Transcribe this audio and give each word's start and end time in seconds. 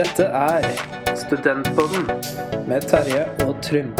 Dette 0.00 0.24
er 0.24 0.64
Studentpodden 1.16 2.06
med 2.68 2.80
Terje 2.88 3.26
og 3.44 3.58
Trym. 3.60 3.90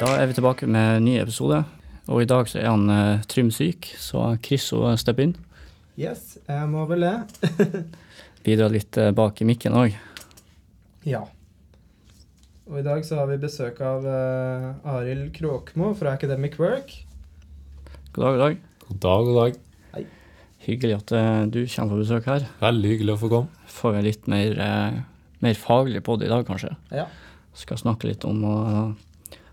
Da 0.00 0.10
er 0.16 0.26
vi 0.26 0.32
tilbake 0.32 0.66
med 0.66 0.96
en 0.96 1.04
ny 1.04 1.20
episode. 1.20 1.62
Og 2.08 2.22
i 2.22 2.26
dag 2.26 2.50
så 2.50 2.58
er 2.58 2.66
han 2.66 2.90
eh, 2.90 3.22
Trym 3.30 3.54
syk, 3.54 3.92
så 3.98 4.32
Chris 4.42 4.72
og 4.74 4.98
stepper 4.98 5.28
inn. 5.28 5.38
Yes, 5.94 6.40
jeg 6.48 6.68
må 6.74 6.82
vel 6.90 7.06
det. 7.06 7.16
Bidra 8.44 8.72
litt 8.74 8.98
eh, 8.98 9.14
bak 9.14 9.38
i 9.38 9.52
mikken 9.54 9.78
òg. 9.86 9.94
Ja. 11.06 11.28
Og 12.68 12.82
i 12.82 12.84
dag 12.84 13.00
så 13.00 13.16
har 13.16 13.28
vi 13.30 13.38
besøk 13.40 13.78
av 13.80 14.04
uh, 14.04 14.74
Arild 14.92 15.30
Kråkmo 15.32 15.94
fra 15.96 16.10
Academic 16.18 16.58
Work. 16.60 16.90
God 18.12 18.20
dag, 18.20 18.34
god 18.34 18.42
dag. 18.42 18.58
God 18.82 18.98
dag, 19.04 19.22
god 19.24 19.38
dag. 19.38 19.54
Hei. 19.94 20.02
Hyggelig 20.66 20.98
at 20.98 21.14
uh, 21.16 21.46
du 21.48 21.62
kommer 21.64 21.94
på 21.94 22.00
besøk 22.02 22.28
her. 22.28 22.44
Veldig 22.60 22.90
hyggelig 22.92 23.14
å 23.14 23.20
få 23.22 23.30
komme. 23.32 23.70
Får 23.72 23.94
vi 23.96 24.02
litt 24.04 24.28
mer, 24.28 24.60
uh, 24.60 25.30
mer 25.46 25.56
faglig 25.56 26.02
på 26.04 26.18
det 26.20 26.28
i 26.28 26.32
dag, 26.34 26.44
kanskje. 26.44 26.74
Ja. 26.92 27.06
Skal 27.56 27.80
snakke 27.80 28.10
litt 28.10 28.26
om 28.28 28.44
å 28.44 28.58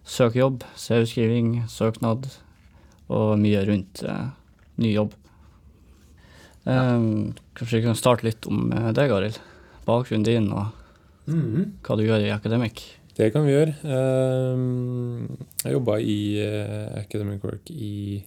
søke 0.04 0.42
jobb, 0.42 0.68
CV-skriving, 0.76 1.54
søknad 1.72 2.28
og 3.08 3.40
mye 3.40 3.64
rundt 3.70 4.04
ny 4.82 4.92
jobb. 4.92 5.16
Eh, 6.66 7.08
kanskje 7.58 7.78
vi 7.78 7.82
kan 7.86 7.98
starte 7.98 8.28
litt 8.28 8.46
om 8.50 8.68
deg, 8.70 9.14
Arild. 9.14 9.40
Bakgrunnen 9.88 10.28
din 10.28 10.52
og 10.54 10.74
hva 11.26 11.98
du 11.98 12.06
gjør 12.06 12.26
i 12.28 12.34
Academic. 12.34 12.84
Det 13.16 13.30
kan 13.32 13.46
vi 13.46 13.54
gjøre. 13.54 13.76
Ehm, 13.88 15.38
Jeg 15.64 15.76
jobba 15.78 16.00
i 16.04 16.18
eh, 16.44 16.88
Academic 17.00 17.44
Work 17.44 17.72
i 17.72 18.24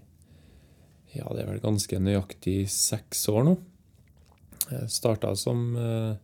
ja, 1.17 1.25
det 1.33 1.42
er 1.42 1.48
vel 1.48 1.61
ganske 1.62 1.98
nøyaktig 2.00 2.69
seks 2.70 3.27
år 3.33 3.44
nå. 3.48 3.55
Jeg 4.69 4.91
starta 4.92 5.33
som 5.36 5.77
eh, 5.81 6.14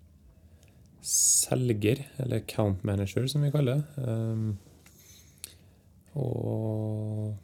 selger, 1.04 2.04
eller 2.20 2.40
account 2.42 2.84
manager 2.84 3.26
som 3.28 3.44
vi 3.44 3.52
kaller 3.52 3.80
det. 3.80 4.04
Ehm, 4.08 4.56
Og 6.14 7.34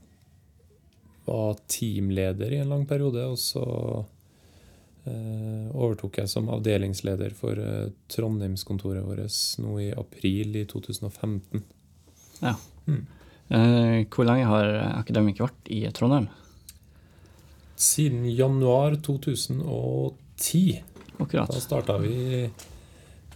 var 1.27 1.57
teamleder 1.69 2.53
i 2.55 2.61
en 2.63 2.71
lang 2.71 2.87
periode, 2.89 3.25
og 3.27 3.39
så 3.39 3.65
overtok 5.07 6.19
jeg 6.21 6.29
som 6.29 6.49
avdelingsleder 6.53 7.33
for 7.35 7.57
eh, 7.59 7.89
Trondheimskontoret 8.13 9.05
vårt 9.07 9.39
nå 9.63 9.79
i 9.81 9.89
april 9.97 10.57
i 10.61 10.65
2015. 10.69 11.63
Ja. 12.43 12.55
Mm. 12.87 13.07
Eh, 13.51 13.97
hvor 14.13 14.29
lenge 14.29 14.47
har 14.47 14.69
Akademik 15.01 15.41
vært 15.41 15.71
i 15.73 15.83
Trondheim? 15.97 16.29
Siden 17.81 18.27
januar 18.37 18.97
2010. 19.01 20.83
Akkurat. 21.21 21.49
Da 21.53 21.61
starta 21.61 21.97
vi 22.01 22.51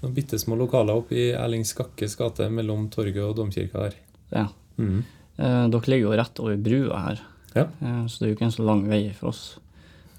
noen 0.02 0.14
bitte 0.16 0.38
små 0.40 0.56
lokaler 0.60 1.00
oppe 1.00 1.16
i 1.16 1.26
Erling 1.32 1.64
Skakkes 1.64 2.16
gate 2.20 2.50
mellom 2.52 2.88
torget 2.92 3.22
og 3.24 3.36
domkirka 3.40 3.86
der. 3.86 3.96
Ja. 4.32 4.46
Mm. 4.76 5.00
Eh, 5.38 5.62
dere 5.72 5.90
ligger 5.90 6.10
jo 6.10 6.16
rett 6.20 6.40
over 6.44 6.56
brua 6.60 6.98
her, 7.08 7.20
Ja. 7.54 7.62
eh, 7.80 8.04
så 8.06 8.18
det 8.20 8.26
er 8.26 8.32
jo 8.32 8.36
ikke 8.36 8.48
en 8.50 8.56
så 8.58 8.64
lang 8.66 8.84
vei 8.88 9.12
for 9.16 9.28
oss. 9.32 9.58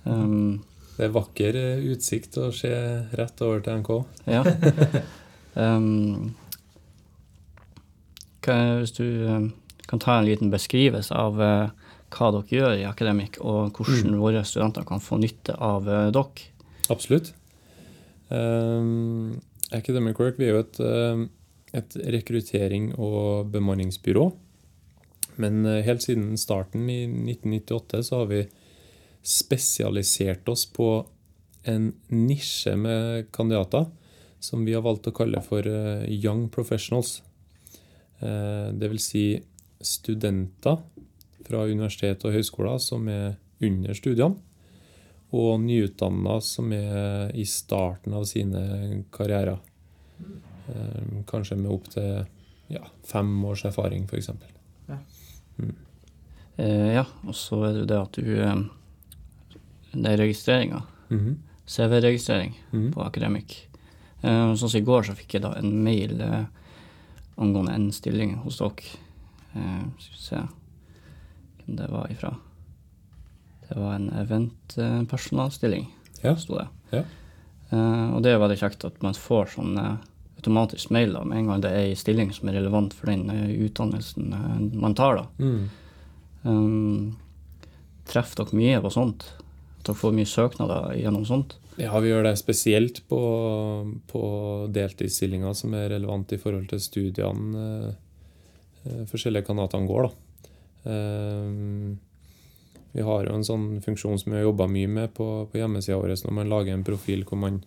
Um, 0.05 0.63
Det 0.95 1.03
er 1.03 1.15
vakker 1.15 1.57
eh, 1.59 1.85
utsikt 1.91 2.37
å 2.39 2.49
se 2.55 2.71
rett 3.19 3.41
over 3.43 3.63
til 3.63 3.81
NK. 3.81 3.91
ja. 4.31 4.43
um, 5.59 6.31
hva, 8.45 8.55
hvis 8.79 8.93
du 8.95 9.05
eh, 9.05 9.47
kan 9.89 10.01
ta 10.01 10.19
en 10.19 10.27
liten 10.27 10.51
beskrivelse 10.53 11.13
av 11.13 11.41
uh, 11.41 11.73
hva 12.15 12.29
dere 12.33 12.57
gjør 12.57 12.77
i 12.79 12.85
Akademik, 12.87 13.39
og 13.43 13.75
hvordan 13.75 14.15
våre 14.21 14.43
studenter 14.47 14.85
kan 14.87 15.03
få 15.03 15.19
nytte 15.21 15.57
av 15.61 15.89
uh, 15.89 16.07
dere. 16.15 16.47
Absolutt. 16.93 17.33
Um, 18.29 19.41
Academic 19.75 20.17
Work 20.21 20.39
vi 20.39 20.47
er 20.47 20.55
jo 20.55 20.63
et, 20.63 20.79
et 21.75 21.97
rekruttering- 22.15 22.93
og 22.95 23.51
bemanningsbyrå. 23.53 24.29
Men 25.41 25.65
helt 25.83 26.05
siden 26.05 26.37
starten 26.39 26.85
i 26.89 27.01
1998 27.09 28.03
så 28.07 28.21
har 28.21 28.29
vi 28.29 28.43
spesialisert 29.25 30.49
oss 30.49 30.65
på 30.69 30.89
en 31.65 31.89
nisje 32.13 32.75
med 32.77 33.31
kandidater 33.33 33.87
som 34.39 34.65
vi 34.67 34.75
har 34.75 34.85
valgt 34.85 35.09
å 35.09 35.15
kalle 35.15 35.41
for 35.45 35.65
eh, 35.65 36.05
Young 36.13 36.47
Professionals. 36.53 37.21
Dvs. 38.15 38.75
Det 38.79 38.87
vil 38.87 39.01
si 39.03 39.25
studenter 39.83 40.77
fra 41.45 41.65
universitet 41.67 42.23
og 42.25 42.33
høyskoler 42.33 42.77
som 42.81 43.09
er 43.11 43.35
under 43.65 43.97
studiene 43.97 44.39
og 45.35 45.59
nyutdanna 45.65 46.37
som 46.43 46.71
er 46.73 47.33
i 47.35 47.45
starten 47.49 48.13
av 48.15 48.23
sine 48.29 49.03
karrierer. 49.13 49.59
Eh, 50.69 51.23
Kanskje 51.27 51.57
med 51.59 51.71
opptil 51.73 52.23
ja, 52.71 52.83
fem 53.05 53.33
års 53.45 53.65
erfaring, 53.67 54.07
f.eks. 54.09 54.29
Eh, 56.57 56.93
ja, 56.95 57.05
og 57.25 57.35
så 57.35 57.61
er 57.67 57.81
det 57.81 57.89
det 57.91 57.99
at 57.99 58.15
du 58.15 58.31
eh, 58.39 58.55
Det 59.95 60.11
er 60.11 60.17
registreringa. 60.17 60.83
Mhm. 61.09 61.35
CV-registrering 61.67 62.53
Mhm. 62.71 62.91
på 62.93 63.01
Akademik. 63.05 63.67
Eh, 64.21 64.53
sånn 64.55 64.69
som 64.69 64.79
i 64.81 64.83
går 64.85 65.03
så 65.03 65.15
fikk 65.15 65.33
jeg 65.33 65.41
da 65.41 65.53
en 65.57 65.83
mail 65.83 66.21
eh, 66.21 66.45
angående 67.37 67.73
en 67.73 67.91
stilling 67.91 68.35
hos 68.43 68.57
dere. 68.57 68.75
Eh, 69.55 69.83
skal 69.97 70.13
vi 70.13 70.21
se 70.21 70.35
hvem 71.65 71.75
det 71.77 71.89
var 71.89 72.07
ifra. 72.11 72.35
Det 73.69 73.77
var 73.77 73.93
en 73.95 74.09
eventpersonalstilling, 74.11 75.87
Ja. 76.23 76.35
sto 76.35 76.55
det. 76.57 76.67
Ja. 76.91 77.03
Eh, 77.71 78.13
og 78.15 78.21
det 78.23 78.31
er 78.33 78.39
veldig 78.39 78.57
kjekt 78.59 78.85
at 78.85 79.01
man 79.03 79.13
får 79.13 79.45
sånn 79.55 79.99
automatisk 80.37 80.91
mail 80.91 81.13
da, 81.13 81.23
med 81.23 81.37
en 81.39 81.47
gang 81.47 81.61
det 81.61 81.71
er 81.71 81.89
en 81.89 81.95
stilling 81.95 82.31
som 82.33 82.49
er 82.49 82.53
relevant 82.59 82.93
for 82.93 83.07
den 83.07 83.25
utdannelsen 83.29 84.73
man 84.79 84.93
tar. 84.93 85.15
da. 85.15 85.25
Mm. 85.39 85.69
Um, 86.43 87.17
treffer 88.05 88.35
dere 88.45 88.53
mye 88.53 88.81
på 88.81 88.91
sånt? 88.93 89.23
At 89.85 89.91
dere 89.91 90.01
får 90.01 90.13
mye 90.17 90.25
søknader 90.25 90.95
gjennom 90.97 91.25
sånt? 91.29 91.51
Ja, 91.77 91.93
vi 92.01 92.09
gjør 92.09 92.23
det 92.25 92.37
spesielt 92.39 93.03
på, 93.05 93.19
på 94.09 94.21
deltidsstillinger 94.73 95.53
som 95.53 95.75
er 95.77 95.91
relevant 95.93 96.31
i 96.33 96.39
forhold 96.41 96.71
til 96.71 96.81
studiene 96.81 97.65
eh, 98.81 99.03
forskjellige 99.11 99.45
kandidatene 99.45 99.85
går. 99.85 100.07
Da. 100.07 100.49
Eh, 100.89 101.51
vi 102.95 103.05
har 103.05 103.27
jo 103.27 103.35
en 103.37 103.45
sånn 103.45 103.67
funksjon 103.85 104.17
som 104.17 104.31
vi 104.31 104.39
har 104.39 104.47
jobba 104.47 104.69
mye 104.71 104.89
med 104.89 105.13
på, 105.13 105.27
på 105.51 105.61
hjemmesida 105.61 105.99
vår, 106.01 106.15
når 106.25 106.37
man 106.39 106.49
lager 106.49 106.73
en 106.73 106.87
profil 106.87 107.21
hvor 107.29 107.43
man 107.43 107.61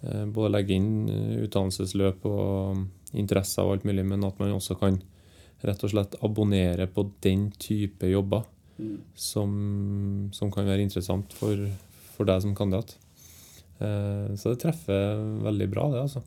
eh, 0.00 0.24
både 0.24 0.54
legger 0.54 0.78
inn 0.78 1.10
eh, 1.12 1.36
utdannelsesløp 1.44 2.24
og 2.30 3.18
interesser 3.18 3.66
og 3.66 3.76
alt 3.76 3.88
mulig, 3.90 4.08
men 4.08 4.24
at 4.24 4.40
man 4.40 4.56
også 4.56 4.78
kan 4.80 5.02
rett 5.64 5.84
og 5.84 5.92
slett 5.92 6.16
abonnere 6.24 6.88
på 6.88 7.10
den 7.24 7.50
type 7.60 8.08
jobber 8.08 8.46
som, 9.14 10.28
som 10.34 10.50
kan 10.52 10.66
være 10.66 10.82
interessant 10.82 11.32
for, 11.38 11.66
for 12.16 12.28
deg 12.28 12.42
som 12.42 12.54
kandidat. 12.58 12.96
Eh, 13.78 14.34
Så 14.38 14.54
det 14.54 14.62
treffer 14.64 15.20
veldig 15.44 15.68
bra, 15.72 15.88
det, 15.92 16.06
altså. 16.06 16.24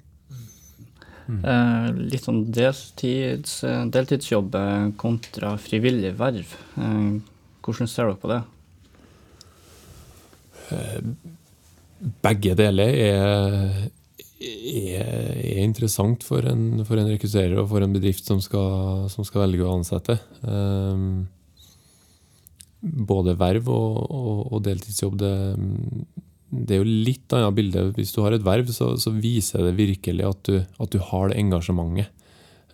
Eh, 1.28 1.88
litt 2.08 2.24
sånn 2.24 2.46
deltids, 2.56 3.58
eh, 3.68 3.84
deltidsjobb 3.91 4.56
eh, 4.56 4.85
kontra 5.00 5.58
frivillig 5.59 6.13
verv. 6.19 6.53
Eh, 6.80 7.18
hvordan 7.66 7.90
ser 7.91 8.08
dere 8.08 8.22
på 8.22 8.31
det? 8.31 8.41
Begge 12.24 12.53
deler 12.59 12.91
er, 12.96 13.90
er, 14.40 15.06
er 15.40 15.64
interessant 15.64 16.24
for 16.28 16.47
en, 16.47 16.84
for 16.88 17.00
en 17.00 17.08
rekrutterer 17.12 17.59
og 17.59 17.69
for 17.72 17.84
en 17.84 17.96
bedrift 17.96 18.28
som 18.28 18.40
skal, 18.44 19.08
som 19.11 19.28
skal 19.28 19.46
velge 19.46 19.64
å 19.67 19.78
ansette. 19.78 20.17
Um, 20.44 21.28
både 22.82 23.35
verv 23.40 23.70
og, 23.74 23.97
og, 24.06 24.41
og 24.53 24.64
deltidsjobb. 24.66 25.18
Det, 25.22 25.34
det 26.50 26.76
er 26.76 26.84
jo 26.84 26.97
litt 27.08 27.34
annet 27.35 27.58
bilde. 27.58 27.88
Hvis 27.97 28.14
du 28.16 28.22
har 28.24 28.35
et 28.35 28.46
verv, 28.46 28.70
så, 28.74 28.94
så 29.02 29.14
viser 29.16 29.66
det 29.68 29.78
virkelig 29.79 30.28
at 30.28 30.44
du, 30.47 30.62
at 30.62 30.94
du 30.94 31.00
har 31.09 31.32
det 31.32 31.40
engasjementet. 31.41 32.14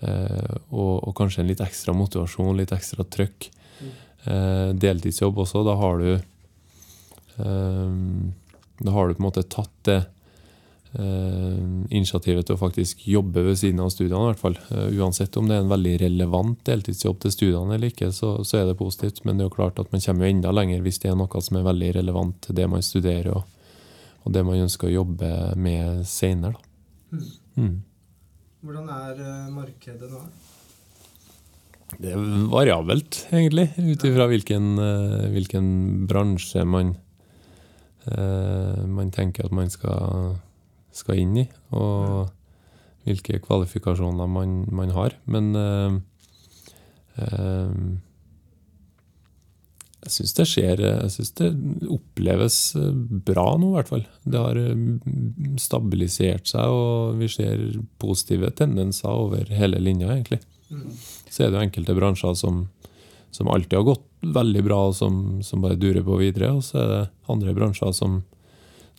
Eh, 0.04 0.56
og, 0.76 0.96
og 1.08 1.14
kanskje 1.18 1.44
en 1.44 1.52
litt 1.52 1.64
ekstra 1.64 1.96
motivasjon, 1.96 2.58
litt 2.60 2.74
ekstra 2.76 3.06
trøkk. 3.08 3.50
Eh, 4.24 4.70
deltidsjobb 4.80 5.44
også, 5.46 5.64
da 5.68 5.76
har 5.80 6.00
du 6.00 6.12
eh, 6.14 7.96
Da 8.80 8.94
har 8.96 9.08
du 9.08 9.18
på 9.18 9.20
en 9.20 9.28
måte 9.28 9.44
tatt 9.52 9.74
det 9.88 10.00
initiativet 10.94 12.46
til 12.46 12.54
å 12.54 12.62
faktisk 12.62 13.06
jobbe 13.10 13.42
ved 13.48 13.58
siden 13.58 13.82
av 13.82 13.90
studiene, 13.94 14.20
i 14.22 14.32
hvert 14.32 14.42
fall. 14.42 14.58
Eh, 14.70 14.92
uansett 15.02 15.38
om 15.40 15.48
det 15.50 15.58
er 15.58 15.64
en 15.64 15.72
veldig 15.72 15.94
relevant 16.04 16.60
deltidsjobb 16.70 17.24
til 17.24 17.34
studiene 17.34 17.78
eller 17.78 17.90
ikke, 17.90 18.12
så, 18.14 18.36
så 18.46 18.60
er 18.60 18.70
det 18.70 18.78
positivt. 18.82 19.24
Men 19.26 19.40
det 19.40 19.46
er 19.46 19.50
jo 19.50 19.56
klart 19.56 19.82
at 19.82 19.90
man 19.94 20.04
kommer 20.06 20.28
jo 20.28 20.36
enda 20.36 20.54
lenger 20.54 20.86
hvis 20.86 21.02
det 21.02 21.10
er 21.10 21.18
noe 21.18 21.42
som 21.42 21.58
er 21.58 21.66
veldig 21.70 21.90
relevant 21.98 22.38
til 22.46 22.60
det 22.60 22.70
man 22.70 22.86
studerer, 22.86 23.32
og, 23.40 23.82
og 24.24 24.38
det 24.38 24.46
man 24.46 24.66
ønsker 24.68 24.92
å 24.92 24.96
jobbe 25.00 25.34
med 25.58 26.06
seinere. 26.10 26.62
Mm. 27.58 27.82
Hvordan 28.64 28.90
er 28.96 29.20
eh, 29.20 29.48
markedet 29.54 30.10
nå? 30.12 30.22
Det 32.00 32.14
er 32.14 32.22
variabelt, 32.50 33.20
egentlig, 33.34 33.68
ut 33.78 34.06
ifra 34.08 34.26
hvilken, 34.32 34.70
eh, 34.82 35.26
hvilken 35.34 35.68
bransje 36.10 36.64
man, 36.66 36.96
eh, 38.08 38.80
man 38.88 39.12
tenker 39.14 39.46
at 39.46 39.54
man 39.54 39.70
skal, 39.70 40.38
skal 40.94 41.20
inn 41.24 41.38
i, 41.44 41.50
og 41.76 42.32
hvilke 43.04 43.42
kvalifikasjoner 43.44 44.30
man, 44.32 44.64
man 44.72 44.94
har. 44.96 45.18
Men 45.28 45.52
eh, 45.60 45.96
eh, 47.20 47.78
jeg 50.04 50.12
syns 50.18 50.34
det 50.36 50.46
skjer 50.52 50.82
Jeg 50.84 51.12
syns 51.14 51.30
det 51.40 51.50
oppleves 51.92 52.58
bra 53.28 53.46
nå, 53.60 53.72
i 53.72 53.78
hvert 53.78 53.92
fall. 53.92 54.06
Det 54.24 54.40
har 54.40 54.60
eh, 54.60 54.88
stabilisert 55.62 56.50
seg, 56.52 56.72
og 56.72 57.20
vi 57.20 57.30
ser 57.32 57.66
positive 58.02 58.52
tendenser 58.56 59.12
over 59.12 59.52
hele 59.52 59.82
linja, 59.84 60.12
egentlig. 60.16 60.42
Så 61.30 61.44
er 61.44 61.52
det 61.52 61.60
jo 61.60 61.68
enkelte 61.68 61.96
bransjer 61.98 62.38
som, 62.40 62.68
som 63.32 63.50
alltid 63.52 63.78
har 63.80 63.90
gått 63.94 64.08
veldig 64.24 64.64
bra, 64.66 64.80
og 64.90 64.96
som, 64.98 65.42
som 65.46 65.64
bare 65.64 65.80
durer 65.80 66.04
på 66.06 66.20
videre. 66.22 66.54
Og 66.56 66.64
så 66.66 66.80
er 66.82 66.92
det 66.92 67.04
andre 67.32 67.56
bransjer 67.58 67.92
som, 67.96 68.22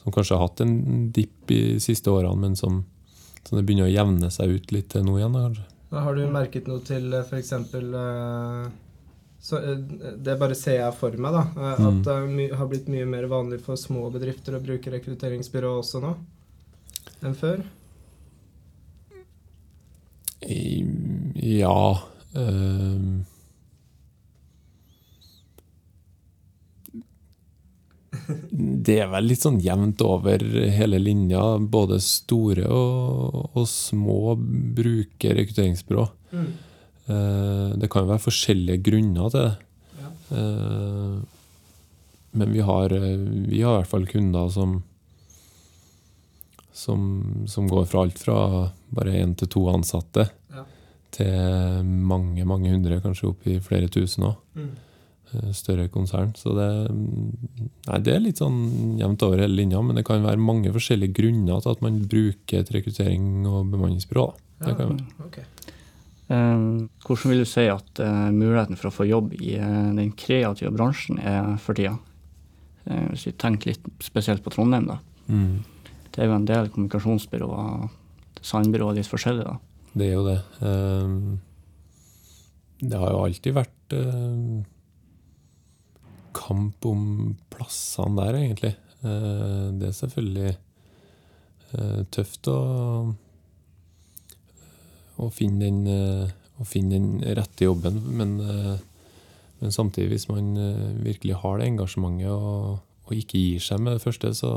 som 0.05 0.12
kanskje 0.12 0.37
har 0.37 0.47
hatt 0.47 0.61
en 0.61 1.11
dipp 1.17 1.51
i 1.51 1.61
de 1.75 1.81
siste 1.83 2.12
årene, 2.12 2.37
men 2.41 2.56
som, 2.56 2.83
som 3.43 3.56
det 3.59 3.65
begynner 3.65 3.89
å 3.89 3.93
jevne 3.95 4.31
seg 4.31 4.53
ut 4.59 4.73
litt 4.77 4.95
nå 5.01 5.19
igjen. 5.19 5.33
kanskje. 5.41 5.65
Har 5.95 6.15
du 6.19 6.25
merket 6.31 6.67
noe 6.69 6.83
til 6.85 7.12
f.eks. 7.23 7.53
Så, 9.45 9.59
eh, 9.61 9.77
det 10.25 10.39
bare 10.41 10.56
ser 10.56 10.79
jeg 10.81 10.95
for 10.97 11.12
meg, 11.21 11.33
da. 11.37 11.43
eh, 11.56 11.81
Mm. 11.81 11.89
At 11.89 12.05
det 12.05 12.56
har 12.56 12.69
blitt 12.69 12.89
mye 12.89 13.05
mer 13.06 13.27
vanlig 13.29 13.61
for 13.65 13.77
små 13.77 14.06
bedrifter 14.12 14.56
å 14.56 14.62
bruke 14.65 14.91
rekrutteringsbyrå 14.93 15.75
også 15.81 16.01
nå 16.01 16.15
enn 17.25 17.35
før. 17.37 17.62
Ja 20.45 22.00
ehm, 22.37 23.25
Det 28.87 28.99
er 29.03 29.09
vel 29.12 29.26
litt 29.31 29.43
sånn 29.44 29.61
jevnt 29.65 30.00
over 30.06 30.43
hele 30.76 30.99
linja. 31.03 31.43
Både 31.59 31.99
store 32.03 32.65
og, 32.71 33.50
og 33.56 33.67
små 33.69 34.35
bruker 34.38 35.35
rekrutteringsbyrå. 35.41 36.06
Mm. 36.32 36.49
Det 37.81 37.88
kan 37.93 38.05
jo 38.06 38.09
være 38.15 38.23
forskjellige 38.25 38.81
grunner 38.87 39.29
til 39.35 39.43
det. 39.44 39.56
Ja. 40.00 40.11
Eh, 40.38 41.19
Men 42.41 42.53
vi 42.56 42.62
har, 42.65 42.91
eh, 42.97 43.19
vi 43.50 43.61
har 43.62 43.75
i 43.76 43.82
hvert 43.82 43.91
fall 43.93 44.06
kunder 44.11 44.49
som 44.50 44.82
som, 46.75 47.44
som 47.47 47.69
går 47.71 47.85
fra 47.87 48.00
alt 48.03 48.19
fra 48.19 48.71
bare 48.91 49.12
én 49.21 49.35
til 49.38 49.49
to 49.49 49.67
ansatte 49.71 50.25
Ja. 50.55 50.65
til 51.15 51.85
mange, 51.85 52.43
mange 52.44 52.71
hundre, 52.73 53.00
kanskje 53.00 53.29
opp 53.31 53.47
i 53.47 53.61
flere 53.62 53.87
tusen 53.88 54.25
òg. 54.26 54.35
Mm. 54.59 54.73
Større 55.53 55.88
konsern. 55.91 56.32
Så 56.38 56.53
det, 56.55 56.69
nei, 57.88 57.99
det 58.06 58.12
er 58.15 58.23
litt 58.23 58.38
sånn 58.43 58.97
jevnt 59.00 59.23
over 59.26 59.41
hele 59.43 59.56
linja, 59.59 59.81
men 59.82 59.97
det 59.99 60.05
kan 60.06 60.23
være 60.23 60.38
mange 60.38 60.71
forskjellige 60.75 61.17
grunner 61.17 61.61
til 61.65 61.73
at 61.75 61.82
man 61.82 62.00
bruker 62.11 62.61
et 62.61 62.71
rekruttering- 62.75 63.47
og 63.50 63.71
bemanningsbyrå. 63.73 64.26
Da. 64.61 64.67
Det 64.69 64.76
kan 64.79 64.93
være. 64.94 65.06
ok. 65.26 65.38
Eh, 66.25 66.65
hvordan 67.05 67.32
vil 67.32 67.43
du 67.43 67.49
si 67.50 67.67
at 67.69 68.00
eh, 68.00 68.31
muligheten 68.32 68.79
for 68.81 68.88
å 68.88 68.94
få 68.94 69.09
jobb 69.09 69.35
i 69.41 69.56
eh, 69.59 69.91
den 69.99 70.12
kreative 70.17 70.71
bransjen 70.73 71.19
er 71.21 71.56
for 71.61 71.76
tida? 71.76 71.97
Eh, 72.87 73.09
hvis 73.11 73.26
vi 73.29 73.32
tenker 73.41 73.73
litt 73.75 73.91
spesielt 74.05 74.44
på 74.44 74.53
Trondheim, 74.55 74.87
da. 74.88 75.00
Mm. 75.29 75.65
Det 76.15 76.23
er 76.23 76.31
jo 76.31 76.37
en 76.38 76.47
del 76.49 76.71
kommunikasjonsbyråer, 76.71 77.88
designbyråer, 78.38 79.00
litt 79.00 79.11
forskjellige, 79.11 79.50
da. 79.50 79.91
Det 79.94 80.06
er 80.09 80.15
jo 80.15 80.25
det. 80.26 80.38
Ehm, 80.67 81.19
Det 82.85 82.99
har 82.99 83.11
jo 83.15 83.21
alltid 83.25 83.55
vært 83.56 83.94
eh, 83.97 84.62
kamp 86.35 86.87
om 86.89 87.05
plassene 87.53 88.19
der, 88.21 88.41
egentlig. 88.41 88.75
Eh, 89.05 89.73
Det 89.79 89.89
er 89.89 89.99
selvfølgelig 89.99 90.55
eh, 91.75 92.01
tøft 92.15 92.49
å, 92.49 92.61
å, 95.19 95.29
finne 95.35 95.67
den, 95.67 95.83
eh, 95.91 96.33
å 96.61 96.67
finne 96.69 96.97
den 96.97 97.37
rette 97.37 97.67
jobben, 97.67 98.01
men, 98.17 98.39
men 99.61 99.75
samtidig, 99.75 100.15
hvis 100.15 100.31
man 100.31 100.55
virkelig 101.05 101.41
har 101.43 101.61
det 101.61 101.69
engasjementet 101.73 102.31
og, 102.33 102.81
og 103.05 103.13
ikke 103.13 103.43
gir 103.43 103.61
seg 103.65 103.83
med 103.85 103.99
det 103.99 104.05
første, 104.07 104.33
så, 104.39 104.55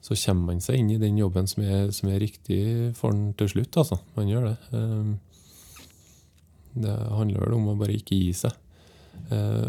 så 0.00 0.16
kommer 0.24 0.54
man 0.54 0.64
seg 0.64 0.80
inn 0.80 0.94
i 0.94 1.00
den 1.02 1.18
jobben 1.20 1.50
som 1.50 1.66
er, 1.66 1.90
som 1.92 2.08
er 2.08 2.22
riktig 2.22 2.60
for 2.96 3.12
den 3.12 3.34
til 3.36 3.50
slutt. 3.52 3.80
Altså. 3.82 3.98
Man 4.16 4.30
gjør 4.30 4.48
det. 4.48 4.56
Det 6.78 6.94
handler 7.18 7.42
vel 7.42 7.56
om 7.56 7.72
å 7.72 7.78
bare 7.80 7.96
ikke 7.98 8.16
gi 8.16 8.30
seg. 8.38 8.54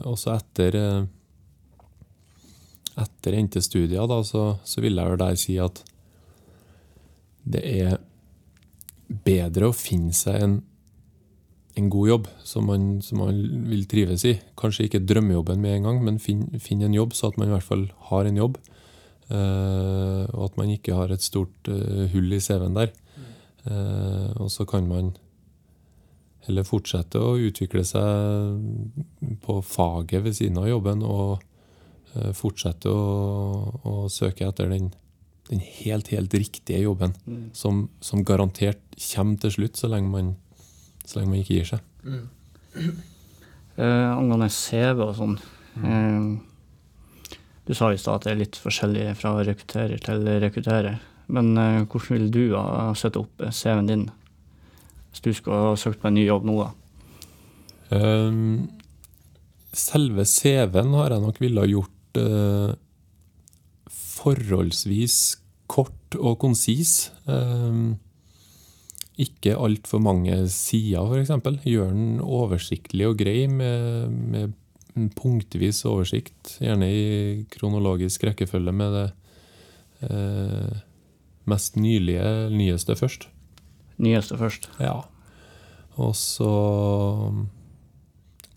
Også 0.08 0.36
etter 0.36 0.78
etter 3.04 3.38
endte 3.38 3.62
studier, 3.64 4.08
da, 4.10 4.22
så, 4.26 4.54
så 4.68 4.84
vil 4.84 5.00
jeg 5.00 5.14
jo 5.14 5.20
der 5.22 5.40
si 5.40 5.58
at 5.62 5.84
det 7.50 7.62
er 7.66 8.00
bedre 9.10 9.70
å 9.70 9.76
finne 9.76 10.14
seg 10.14 10.38
en, 10.44 10.58
en 11.80 11.88
god 11.92 12.10
jobb 12.12 12.28
som 12.46 12.68
man, 12.70 12.90
som 13.06 13.24
man 13.24 13.40
vil 13.70 13.88
trives 13.90 14.26
i. 14.28 14.36
Kanskje 14.60 14.88
ikke 14.88 15.06
drømmejobben 15.10 15.62
med 15.64 15.78
en 15.78 15.88
gang, 15.90 16.04
men 16.06 16.20
finn, 16.22 16.46
finn 16.62 16.84
en 16.86 16.98
jobb 16.98 17.16
så 17.18 17.32
at 17.32 17.40
man 17.40 17.50
i 17.50 17.56
hvert 17.56 17.66
fall 17.66 17.88
har 18.12 18.30
en 18.30 18.42
jobb. 18.44 18.60
Uh, 19.30 20.26
og 20.34 20.48
at 20.48 20.56
man 20.58 20.72
ikke 20.74 20.96
har 20.98 21.12
et 21.14 21.22
stort 21.22 21.70
uh, 21.70 22.06
hull 22.14 22.34
i 22.34 22.42
CV-en 22.42 22.78
der. 22.78 22.94
Uh, 23.66 24.30
og 24.42 24.50
så 24.54 24.66
kan 24.70 24.88
man 24.90 25.12
heller 26.48 26.66
fortsette 26.66 27.22
å 27.22 27.36
utvikle 27.38 27.84
seg 27.86 29.36
på 29.44 29.60
faget 29.66 30.24
ved 30.26 30.38
siden 30.38 30.58
av 30.62 30.70
jobben, 30.70 31.04
og 31.06 31.44
fortsette 32.36 32.90
å, 32.90 33.04
å 33.86 33.94
søke 34.12 34.48
etter 34.48 34.72
den, 34.72 34.90
den 35.52 35.62
helt, 35.62 36.10
helt 36.14 36.34
riktige 36.34 36.82
jobben, 36.82 37.14
som, 37.54 37.88
som 38.02 38.26
garantert 38.26 38.82
kommer 39.12 39.38
til 39.44 39.54
slutt, 39.54 39.78
så 39.78 39.92
lenge 39.92 40.10
man, 40.14 40.34
så 41.06 41.20
lenge 41.20 41.34
man 41.34 41.44
ikke 41.44 41.60
gir 41.60 41.72
seg. 41.76 41.86
Eh, 43.80 44.10
angående 44.12 44.50
CV 44.52 45.06
og 45.06 45.14
sånn. 45.16 45.36
Eh, 45.88 46.26
du 47.64 47.72
sa 47.78 47.94
i 47.94 48.00
stad 48.02 48.18
at 48.18 48.26
det 48.26 48.32
er 48.34 48.40
litt 48.42 48.58
forskjellig 48.60 49.06
fra 49.16 49.38
rekrutterer 49.48 50.02
til 50.04 50.26
rekrutterer. 50.44 50.98
Men 51.30 51.54
uh, 51.58 51.86
hvordan 51.86 52.16
vil 52.16 52.32
du 52.34 52.44
ha 52.58 52.90
sette 52.98 53.22
opp 53.22 53.44
eh, 53.46 53.54
CV-en 53.54 53.90
din 53.90 54.08
hvis 55.10 55.24
du 55.26 55.30
skulle 55.34 55.60
ha 55.62 55.78
søkt 55.78 56.02
på 56.02 56.10
en 56.10 56.18
ny 56.18 56.24
jobb 56.26 56.46
nå? 56.46 56.56
da? 56.62 56.70
Ehm, 57.98 58.68
selve 59.74 60.26
CV-en 60.30 60.94
har 60.98 61.16
jeg 61.16 61.24
nok 61.24 61.40
ville 61.42 61.64
gjort 61.70 61.96
eh, 62.20 62.76
forholdsvis 63.90 65.18
kort 65.70 66.18
og 66.20 66.40
konsis. 66.42 67.12
Eh, 67.30 67.82
ikke 69.20 69.58
altfor 69.60 70.00
mange 70.04 70.36
sider, 70.52 71.04
f.eks. 71.12 71.64
Gjør 71.68 71.92
den 71.92 72.22
oversiktlig 72.24 73.10
og 73.10 73.18
grei 73.20 73.48
med, 73.52 74.16
med 74.32 74.56
punktvis 75.20 75.84
oversikt, 75.88 76.58
gjerne 76.64 76.88
i 76.92 77.04
kronologisk 77.52 78.24
rekkefølge 78.28 78.74
med 78.76 78.96
det 78.96 79.08
eh, 80.08 80.80
mest 81.50 81.78
nylige, 81.80 82.50
nyeste 82.54 82.96
først. 83.00 83.28
Nyeste 84.00 84.38
først. 84.40 84.70
Ja. 84.80 85.02
Og 86.00 86.16
så 86.16 86.52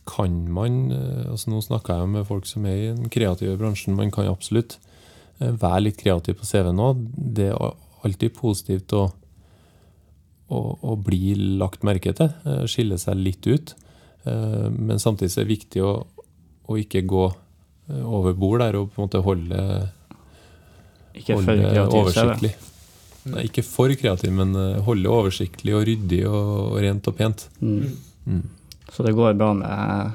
kan 0.09 0.32
man 0.50 0.90
eh, 0.90 1.30
altså 1.30 1.50
Nå 1.52 1.61
snakker 1.62 2.00
jeg 2.00 2.09
med 2.11 2.26
folk 2.26 2.47
som 2.50 2.64
er 2.66 2.76
i 2.76 2.88
den 2.97 3.09
kreative 3.12 3.54
bransjen. 3.61 3.94
Man 3.94 4.11
kan 4.14 4.26
absolutt 4.26 4.78
eh, 5.40 5.52
være 5.52 5.85
litt 5.88 6.00
kreativ 6.00 6.40
på 6.40 6.49
CV 6.49 6.73
nå. 6.75 6.88
Det 7.38 7.50
er 7.52 7.75
alltid 8.02 8.35
positivt 8.35 8.92
å, 8.99 9.04
å, 10.50 10.59
å 10.82 10.97
bli 10.99 11.35
lagt 11.61 11.85
merke 11.87 12.12
til. 12.18 12.32
eh, 12.49 12.64
Skille 12.71 12.99
seg 12.99 13.21
litt 13.23 13.47
ut. 13.47 13.75
Eh, 14.26 14.66
Men 14.75 14.99
samtidig 15.02 15.37
er 15.37 15.44
det 15.47 15.52
viktig 15.54 15.85
å, 15.87 15.94
å 16.66 16.78
ikke 16.80 17.04
gå 17.06 17.28
over 17.92 18.32
bord 18.38 18.62
der 18.62 18.76
og 18.78 18.90
på 18.94 19.00
en 19.02 19.06
måte 19.09 19.21
holde, 19.26 19.62
Ikke 21.18 21.35
for 21.37 21.42
holde 21.42 21.71
kreativ 21.73 21.90
CV. 21.92 22.00
oversiktlig. 22.00 22.52
Nei, 23.32 23.42
ikke 23.47 23.62
for 23.66 23.92
kreativ, 23.99 24.32
men 24.35 24.54
holde 24.87 25.11
oversiktlig 25.12 25.75
og 25.78 25.85
ryddig 25.87 26.21
og, 26.26 26.73
og 26.73 26.78
rent 26.82 27.06
og 27.11 27.16
pent. 27.18 27.44
Mm. 27.61 27.92
Mm. 28.26 28.40
Så 28.92 29.02
det 29.06 29.14
går 29.16 29.34
bra 29.40 29.52
med 29.56 30.12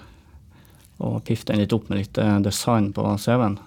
å 1.02 1.16
pifte 1.26 1.54
den 1.54 1.64
litt 1.64 1.74
opp 1.74 1.90
med 1.90 2.00
litt 2.04 2.18
eh, 2.22 2.38
design 2.46 2.92
på 2.94 3.06
CV-en? 3.22 3.58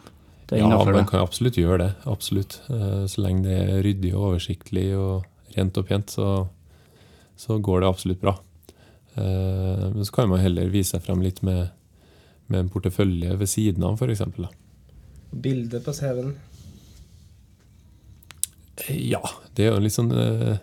Det 0.46 0.58
er 0.58 0.62
Ja, 0.64 0.84
man 0.84 1.06
kan 1.06 1.22
absolutt 1.22 1.58
gjøre 1.58 1.78
det. 1.84 1.90
Absolutt. 2.10 2.60
Eh, 2.70 3.04
Så 3.10 3.22
lenge 3.22 3.44
det 3.46 3.56
er 3.58 3.82
ryddig 3.86 4.12
og 4.14 4.32
oversiktlig 4.32 4.88
og 4.98 5.26
rent 5.56 5.78
og 5.78 5.86
pent, 5.88 6.10
så, 6.14 6.28
så 7.38 7.58
går 7.62 7.82
det 7.82 7.90
absolutt 7.90 8.22
bra. 8.22 8.36
Eh, 9.16 9.84
Men 9.90 10.04
så 10.06 10.14
kan 10.14 10.30
man 10.30 10.42
heller 10.42 10.70
vise 10.70 10.94
seg 10.96 11.02
frem 11.06 11.22
litt 11.22 11.42
med, 11.46 11.70
med 12.50 12.64
en 12.64 12.70
portefølje 12.70 13.34
ved 13.38 13.50
siden 13.50 13.86
av, 13.86 13.98
f.eks. 13.98 14.22
Bilde 15.30 15.78
på 15.86 15.94
CV-en. 15.94 16.34
Ja, 18.88 19.20
det 19.54 19.66
er 19.66 19.72
jo 19.74 19.78
en 19.78 19.84
litt 19.84 19.94
sånn 19.94 20.10
eh, 20.16 20.56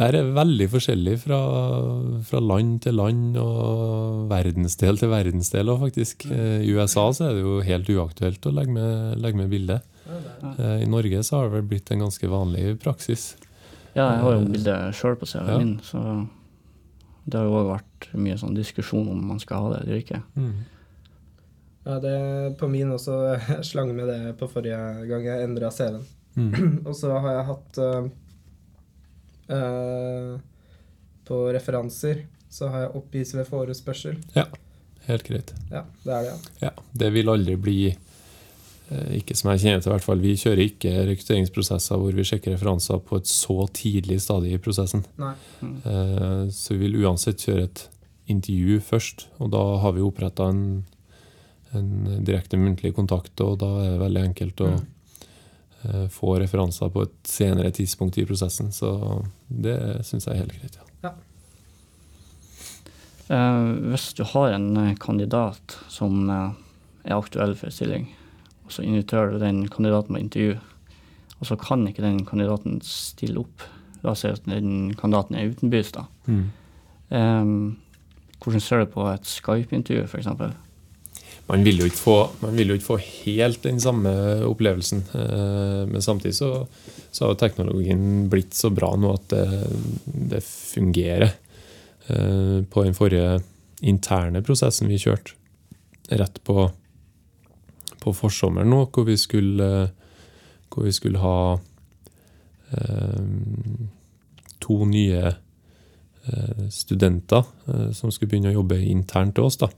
Der 0.00 0.16
er 0.16 0.30
veldig 0.32 0.66
forskjellig 0.72 1.18
fra, 1.20 1.38
fra 2.24 2.40
land 2.40 2.78
til 2.86 2.96
land 2.96 3.36
og 3.36 4.22
verdensdel 4.30 4.96
til 4.96 5.10
verdensdel 5.12 5.68
Og 5.68 5.82
faktisk. 5.84 6.24
Eh, 6.32 6.62
I 6.64 6.72
USA 6.72 7.10
så 7.12 7.28
er 7.28 7.36
det 7.36 7.44
jo 7.44 7.58
helt 7.66 7.90
uaktuelt 7.92 8.48
å 8.48 8.54
legge 8.56 8.72
med, 8.72 9.18
legge 9.20 9.40
med 9.42 9.52
bilde. 9.52 9.80
Eh, 10.08 10.82
I 10.82 10.88
Norge 10.88 11.20
så 11.26 11.38
har 11.38 11.50
det 11.50 11.58
vel 11.58 11.68
blitt 11.74 11.92
en 11.92 12.06
ganske 12.06 12.30
vanlig 12.32 12.78
praksis. 12.82 13.34
Ja, 13.92 14.06
jeg 14.14 14.22
har 14.24 14.38
jo 14.38 14.46
bilde 14.48 14.76
sjøl 14.96 15.18
på 15.20 15.28
CV-en 15.28 15.50
Ja. 15.52 15.58
min, 15.60 15.74
så 15.84 16.00
det 17.28 17.38
har 17.38 17.44
jo 17.46 17.58
òg 17.60 17.68
vært 17.74 18.08
mye 18.16 18.38
sånn 18.40 18.56
diskusjon 18.56 19.10
om 19.12 19.20
man 19.28 19.40
skal 19.42 19.66
ha 19.66 19.74
det 19.74 19.82
eller 19.84 20.00
ikke. 20.00 20.22
Mm. 20.34 20.54
Ja, 21.84 21.98
det 22.00 22.16
på 22.58 22.68
min 22.70 22.90
også. 22.94 23.20
Jeg 23.48 23.68
slang 23.68 23.92
med 23.94 24.08
det 24.08 24.36
på 24.40 24.48
forrige 24.50 24.80
gang 25.10 25.24
jeg 25.26 25.44
endra 25.44 25.70
CV-en. 25.74 26.04
Mm. 26.36 26.52
Og 26.88 26.94
så 26.96 27.12
har 27.20 27.34
jeg 27.36 27.48
hatt 27.50 27.78
eh, 27.78 27.96
eh, 27.98 28.10
På 31.24 31.38
referanser 31.54 32.24
så 32.52 32.68
har 32.68 32.80
jeg 32.86 32.96
oppgis 32.98 33.34
ved 33.38 33.46
forespørsel. 33.48 34.18
Ja, 34.36 34.46
Helt 35.08 35.24
greit. 35.26 35.48
Ja, 35.72 35.80
det 36.04 36.12
er 36.14 36.22
det, 36.22 36.32
ja. 36.60 36.68
Ja, 36.68 36.70
det 36.94 37.08
vil 37.10 37.26
aldri 37.32 37.56
bli 37.58 37.78
eh, 37.90 39.08
Ikke 39.18 39.34
som 39.34 39.48
jeg 39.50 39.62
kjenner 39.64 39.80
til, 39.82 39.90
i 39.90 39.94
hvert 39.96 40.04
fall. 40.06 40.20
Vi 40.22 40.36
kjører 40.38 40.62
ikke 40.62 40.92
rekrutteringsprosesser 41.08 41.98
hvor 41.98 42.14
vi 42.14 42.22
sjekker 42.28 42.54
referanser 42.54 43.00
på 43.02 43.18
et 43.18 43.26
så 43.26 43.56
tidlig 43.74 44.20
stadie 44.22 44.54
i 44.54 44.62
prosessen. 44.62 45.02
Nei. 45.18 45.32
Eh, 45.64 46.44
Så 46.54 46.76
vi 46.76 46.84
vil 46.84 47.00
uansett 47.02 47.42
kjøre 47.42 47.64
et 47.66 47.82
intervju 48.30 48.78
først, 48.92 49.26
og 49.42 49.50
da 49.56 49.64
har 49.82 49.92
vi 49.96 50.04
oppretta 50.06 50.46
en, 50.52 50.62
en 51.74 51.90
direkte 52.22 52.56
muntlig 52.62 52.94
kontakt, 52.94 53.34
og 53.42 53.58
da 53.58 53.72
er 53.82 53.90
det 53.96 54.02
veldig 54.06 54.22
enkelt 54.30 54.62
å 54.62 54.70
Mm. 54.76 54.86
Eh, 55.88 56.06
få 56.12 56.36
referanser 56.40 56.90
på 56.92 57.04
et 57.06 57.14
senere 57.28 57.72
tidspunkt 57.74 58.18
i 58.18 58.26
prosessen. 58.28 58.72
Så 58.74 58.90
det 59.48 59.76
syns 60.08 60.28
jeg 60.28 60.34
er 60.34 60.42
helt 60.42 60.56
greit. 60.58 60.78
Ja. 61.04 61.12
Eh, 63.32 63.68
hvis 63.92 64.10
du 64.18 64.24
har 64.34 64.56
en 64.56 64.70
eh, 64.76 64.96
kandidat 65.00 65.78
som 65.92 66.26
er 66.30 67.16
aktuell 67.16 67.56
for 67.58 67.70
en 67.70 67.76
stilling, 67.76 68.08
og 68.66 68.74
så 68.74 68.86
inviterer 68.86 69.34
du 69.34 69.42
den 69.42 69.64
kandidaten 69.68 70.16
på 70.16 70.22
intervju, 70.22 70.58
og 71.40 71.48
så 71.48 71.58
kan 71.58 71.86
ikke 71.88 72.04
den 72.04 72.24
kandidaten 72.26 72.80
stille 72.86 73.42
opp. 73.42 73.64
La 74.02 74.14
oss 74.14 74.22
si 74.22 74.30
at 74.30 74.44
den 74.46 74.92
kandidaten 74.98 75.38
er 75.38 75.50
utenbys, 75.50 75.90
da. 75.94 76.06
Mm. 76.26 76.44
Eh, 77.10 77.54
hvordan 78.42 78.62
ser 78.62 78.82
du 78.82 78.90
på 78.90 79.06
et 79.10 79.26
Skype-intervju, 79.26 80.06
f.eks.? 80.06 80.30
Man 81.48 81.64
vil, 81.66 81.82
få, 81.90 82.30
man 82.40 82.54
vil 82.56 82.70
jo 82.70 82.76
ikke 82.78 82.86
få 82.86 82.98
helt 83.02 83.62
den 83.66 83.80
samme 83.82 84.10
opplevelsen. 84.46 85.02
eh, 85.14 85.82
Men 85.90 86.02
samtidig 86.02 86.36
så, 86.38 86.66
så 87.10 87.26
har 87.26 87.34
teknologien 87.40 88.28
blitt 88.30 88.54
så 88.54 88.70
bra 88.70 88.94
nå 88.96 89.10
at 89.16 89.26
det, 89.34 89.46
det 90.30 90.42
fungerer. 90.46 91.34
Eh, 92.06 92.62
På 92.70 92.84
den 92.86 92.94
forrige 92.94 93.42
interne 93.82 94.42
prosessen 94.46 94.88
vi 94.88 95.00
kjørte, 95.02 95.34
rett 96.14 96.38
på, 96.46 96.70
på 98.00 98.14
forsommeren 98.14 98.70
nå, 98.70 98.84
hvor 98.94 99.04
vi 99.10 99.16
skulle, 99.18 99.90
hvor 100.70 100.86
vi 100.86 100.92
skulle 100.94 101.18
ha 101.18 101.58
eh, 102.78 103.22
to 104.62 104.84
nye 104.86 105.34
eh, 105.34 106.64
studenter 106.70 107.42
eh, 107.66 107.90
som 107.90 108.14
skulle 108.14 108.30
begynne 108.30 108.54
å 108.54 108.60
jobbe 108.60 108.78
internt 108.86 109.34
til 109.36 109.50
oss. 109.50 109.58
da 109.58 109.68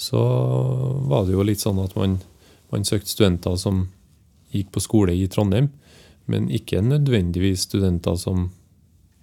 så 0.00 0.20
var 1.10 1.26
det 1.26 1.34
jo 1.36 1.44
litt 1.44 1.60
sånn 1.60 1.80
at 1.82 1.92
man, 1.98 2.18
man 2.72 2.86
søkte 2.88 3.12
studenter 3.12 3.58
som 3.60 3.88
gikk 4.54 4.70
på 4.74 4.82
skole 4.82 5.14
i 5.14 5.26
Trondheim, 5.30 5.68
men 6.30 6.48
ikke 6.54 6.80
nødvendigvis 6.84 7.66
studenter 7.68 8.16
som 8.18 8.48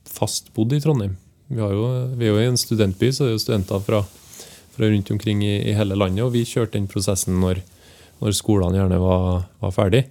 fast 0.07 0.51
bodde 0.55 0.77
i 0.77 0.83
Trondheim. 0.83 1.17
Vi, 1.47 1.57
jo, 1.57 1.87
vi 2.19 2.27
er 2.27 2.33
jo 2.33 2.43
i 2.43 2.51
en 2.51 2.59
studentby, 2.59 3.09
så 3.11 3.25
det 3.25 3.31
er 3.31 3.37
jo 3.37 3.43
studenter 3.43 3.81
fra, 3.83 4.03
fra 4.75 4.91
rundt 4.91 5.11
omkring 5.15 5.41
i, 5.45 5.55
i 5.71 5.75
hele 5.77 5.97
landet, 5.97 6.25
og 6.27 6.35
vi 6.35 6.45
kjørte 6.47 6.77
den 6.77 6.89
prosessen 6.91 7.39
når, 7.41 7.63
når 8.21 8.37
skolene 8.37 8.77
gjerne 8.77 9.01
var, 9.01 9.47
var 9.63 9.75
ferdig. 9.75 10.05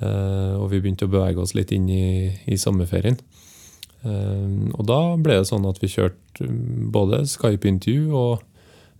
Eh, 0.00 0.54
og 0.56 0.70
vi 0.72 0.80
begynte 0.80 1.08
å 1.08 1.12
bevege 1.12 1.42
oss 1.42 1.52
litt 1.58 1.74
inn 1.76 1.88
i, 1.92 2.30
i 2.48 2.56
sommerferien. 2.60 3.18
Eh, 4.00 4.46
og 4.72 4.86
da 4.88 5.00
ble 5.20 5.42
det 5.42 5.48
sånn 5.50 5.68
at 5.68 5.80
vi 5.82 5.92
kjørte 5.92 6.48
både 6.94 7.26
Skype-intervju 7.28 8.14
og 8.16 8.46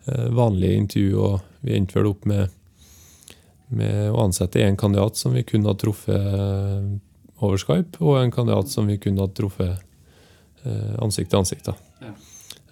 vanlige 0.07 0.78
intervju, 0.80 1.19
og 1.21 1.40
vi 1.61 1.76
endte 1.76 1.99
vel 1.99 2.09
opp 2.11 2.25
med, 2.28 2.49
med 3.69 4.11
å 4.11 4.25
ansette 4.25 4.62
en 4.64 4.78
kandidat 4.80 5.19
som 5.21 5.37
vi 5.37 5.45
kunne 5.47 5.71
ha 5.71 5.76
truffet 5.78 6.16
eh, 6.16 6.88
over 7.40 7.61
Skype, 7.61 8.00
og 8.00 8.21
en 8.21 8.33
kandidat 8.35 8.73
som 8.73 8.88
vi 8.90 8.99
kunne 9.00 9.25
ha 9.25 9.30
truffet 9.33 9.76
eh, 10.64 10.97
ansikt 11.02 11.33
til 11.33 11.42
ansikt. 11.42 11.71
Ja. 12.00 12.12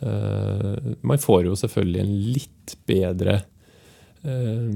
Eh, 0.01 0.93
man 1.01 1.23
får 1.23 1.49
jo 1.49 1.57
selvfølgelig 1.59 2.03
en 2.03 2.15
litt 2.37 2.77
bedre 2.89 3.39
eh, 4.25 4.69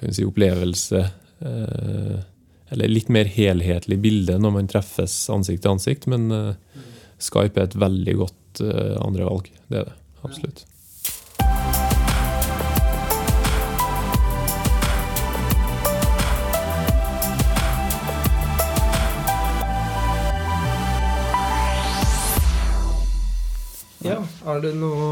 kan 0.00 0.14
si, 0.16 0.26
opplevelse, 0.26 1.04
eh, 1.46 2.18
eller 2.70 2.90
litt 2.90 3.10
mer 3.10 3.30
helhetlig 3.30 3.98
bilde 4.02 4.38
når 4.38 4.56
man 4.60 4.70
treffes 4.70 5.24
ansikt 5.32 5.64
til 5.66 5.74
ansikt, 5.74 6.10
men 6.10 6.30
eh, 6.34 6.84
Skype 7.20 7.58
er 7.58 7.66
et 7.68 7.76
veldig 7.76 8.12
godt 8.16 8.36
andrevalg. 8.60 9.00
andre 9.04 9.24
valg. 9.28 9.48
Det 9.68 9.78
er 9.78 9.84
det, 9.90 9.96
absolutt. 10.26 10.62
Ja, 24.04 24.20
Har 24.46 24.62
du 24.64 24.70
noe 24.80 25.08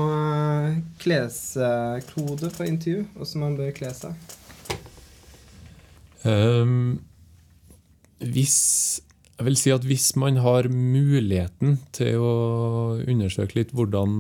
eh, 0.70 0.78
kleskode 1.02 2.48
for 2.54 2.64
intervju? 2.68 3.02
Hvordan 3.18 3.42
man 3.42 3.56
bør 3.58 3.74
kle 3.76 3.90
seg? 3.96 4.14
Um, 6.24 6.98
hvis 8.18 8.56
Jeg 9.38 9.46
vil 9.46 9.56
si 9.60 9.70
at 9.70 9.84
hvis 9.86 10.08
man 10.18 10.40
har 10.42 10.66
muligheten 10.72 11.76
til 11.94 12.16
å 12.18 12.32
undersøke 13.04 13.60
litt 13.60 13.70
hvordan 13.76 14.16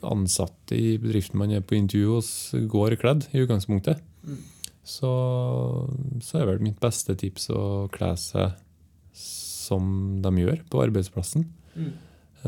ansatte 0.00 0.78
i 0.78 0.94
bedriften 1.02 1.36
man 1.42 1.52
er 1.52 1.60
på 1.60 1.76
intervju 1.76 2.14
hos, 2.14 2.30
går 2.72 2.96
kledd 3.02 3.26
i 3.34 3.42
utgangspunktet, 3.44 4.00
Mm. 4.24 4.36
så, 4.84 5.10
så 6.20 6.38
er 6.40 6.46
vel 6.50 6.58
mitt 6.64 6.76
beste 6.80 7.14
tips 7.16 7.46
å 7.56 7.62
kle 7.92 8.10
seg 8.20 8.50
som 9.16 10.20
de 10.20 10.32
gjør 10.42 10.60
på 10.72 10.82
arbeidsplassen. 10.84 11.46
Mm. 11.72 11.92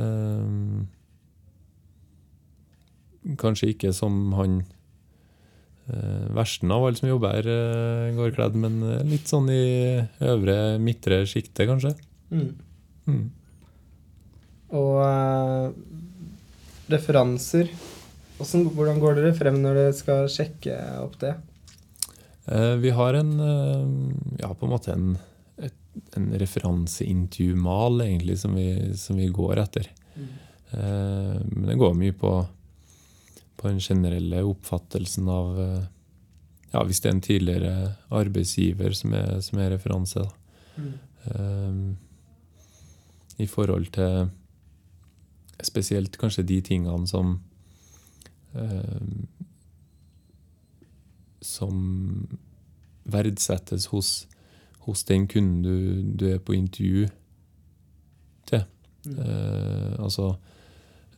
Ehm, 0.00 0.86
kanskje 3.38 3.72
ikke 3.72 3.92
som 3.94 4.32
han 4.34 4.62
uh, 5.92 6.26
versten 6.34 6.72
av 6.74 6.86
alle 6.86 6.98
som 6.98 7.10
jobber 7.10 7.36
her, 7.36 7.48
eh, 7.52 8.14
går 8.16 8.34
kledd, 8.34 8.56
men 8.58 8.80
eh, 8.86 9.04
litt 9.06 9.30
sånn 9.30 9.50
i 9.52 10.02
øvre, 10.24 10.56
midtre 10.82 11.22
sjiktet, 11.28 11.68
kanskje. 11.70 11.94
Mm. 12.32 12.50
Mm. 13.06 13.24
Og 14.72 15.00
eh, 15.04 15.72
referanser 16.92 17.72
Hvordan, 18.38 18.70
hvordan 18.74 19.00
går 19.02 19.18
dere 19.18 19.34
frem 19.36 19.58
når 19.62 19.76
dere 19.78 19.94
skal 19.94 20.24
sjekke 20.32 20.74
opp 21.02 21.18
det? 21.20 21.34
Eh, 22.50 22.74
vi 22.82 22.90
har 22.90 23.14
en 23.14 23.32
eh, 23.38 23.84
ja, 24.40 24.48
på 24.50 24.66
en 24.66 24.72
måte 24.72 24.94
en, 24.96 25.12
en 26.16 26.28
referanseintervjumal, 26.40 28.00
egentlig, 28.00 28.38
som 28.38 28.54
vi, 28.56 28.96
som 28.96 29.16
vi 29.16 29.26
går 29.32 29.60
etter. 29.62 29.88
Eh, 30.72 31.40
men 31.46 31.66
det 31.68 31.78
går 31.80 31.94
mye 31.94 32.12
på, 32.16 32.32
på 33.56 33.68
den 33.68 33.80
generelle 33.80 34.42
oppfattelsen 34.48 35.28
av 35.28 35.60
eh, 35.60 35.82
Ja, 36.72 36.80
hvis 36.88 37.02
det 37.04 37.08
er 37.10 37.12
en 37.12 37.20
tidligere 37.20 37.72
arbeidsgiver 38.08 38.94
som 38.96 39.12
er, 39.12 39.40
som 39.44 39.58
er 39.60 39.74
referanse. 39.74 40.22
Mm. 40.80 40.92
Eh, 41.28 41.74
I 43.44 43.48
forhold 43.50 43.90
til 43.92 44.30
spesielt 45.62 46.16
kanskje 46.18 46.46
de 46.48 46.60
tingene 46.64 47.06
som 47.06 47.36
eh, 48.56 49.02
Som 51.42 52.38
verdsettes 53.04 53.88
hos, 53.90 54.28
hos 54.86 55.04
den 55.08 55.28
kunden 55.30 55.62
du, 55.62 55.76
du 56.18 56.26
er 56.32 56.40
på 56.42 56.56
intervju 56.56 57.06
til. 58.50 58.64
Mm. 59.06 59.18
Eh, 59.18 59.92
altså 59.98 60.34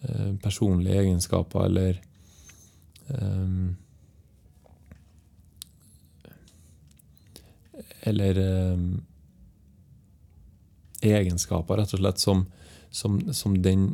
eh, 0.02 0.34
personlige 0.42 1.00
egenskaper 1.04 1.64
eller 1.68 2.02
eh, 3.08 3.72
Eller 8.04 8.36
eh, 8.36 8.80
egenskaper, 11.08 11.78
rett 11.80 11.94
og 11.96 12.00
slett, 12.02 12.20
som, 12.20 12.42
som, 12.92 13.14
som 13.32 13.54
den 13.64 13.86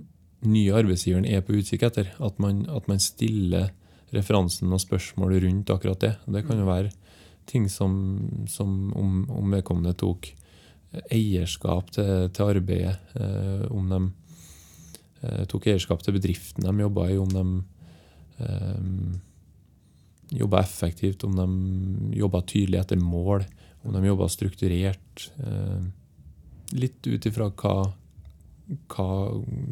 nye 0.42 0.74
arbeidsgiveren 0.74 1.28
er 1.28 1.44
på 1.46 1.54
utkikk 1.60 1.84
etter. 1.86 2.10
At 2.18 2.40
man, 2.42 2.64
at 2.74 2.88
man 2.90 2.98
stiller 3.02 3.70
referansen 4.10 4.72
og 4.74 4.82
spørsmål 4.82 5.36
rundt 5.44 5.70
akkurat 5.70 6.02
det. 6.02 6.12
Det 6.26 6.42
kan 6.46 6.58
jo 6.58 6.66
være 6.66 6.90
ting 7.50 7.66
som, 7.72 7.94
som 8.48 8.92
om, 8.96 9.24
om 9.30 9.56
vedkommende 9.56 9.96
tok 9.98 10.32
eierskap 11.10 11.90
til, 11.94 12.28
til 12.34 12.54
arbeidet. 12.56 12.96
Eh, 13.18 13.66
om 13.70 13.90
de 13.90 14.00
eh, 15.22 15.44
tok 15.50 15.68
eierskap 15.70 16.02
til 16.04 16.16
bedriften 16.18 16.66
de 16.66 16.86
jobba 16.86 17.08
i, 17.10 17.18
om 17.20 17.30
de 17.34 17.44
eh, 18.42 18.90
jobba 20.40 20.62
effektivt, 20.62 21.24
om 21.26 21.38
de 21.38 22.18
jobba 22.18 22.42
tydelig 22.46 22.82
etter 22.82 23.00
mål, 23.02 23.46
om 23.82 23.94
de 23.94 24.04
jobba 24.06 24.28
strukturert. 24.30 25.30
Eh, 25.42 25.80
litt 26.78 27.06
ut 27.06 27.26
ifra 27.26 27.50
hva, 27.50 27.74
hva 28.94 29.08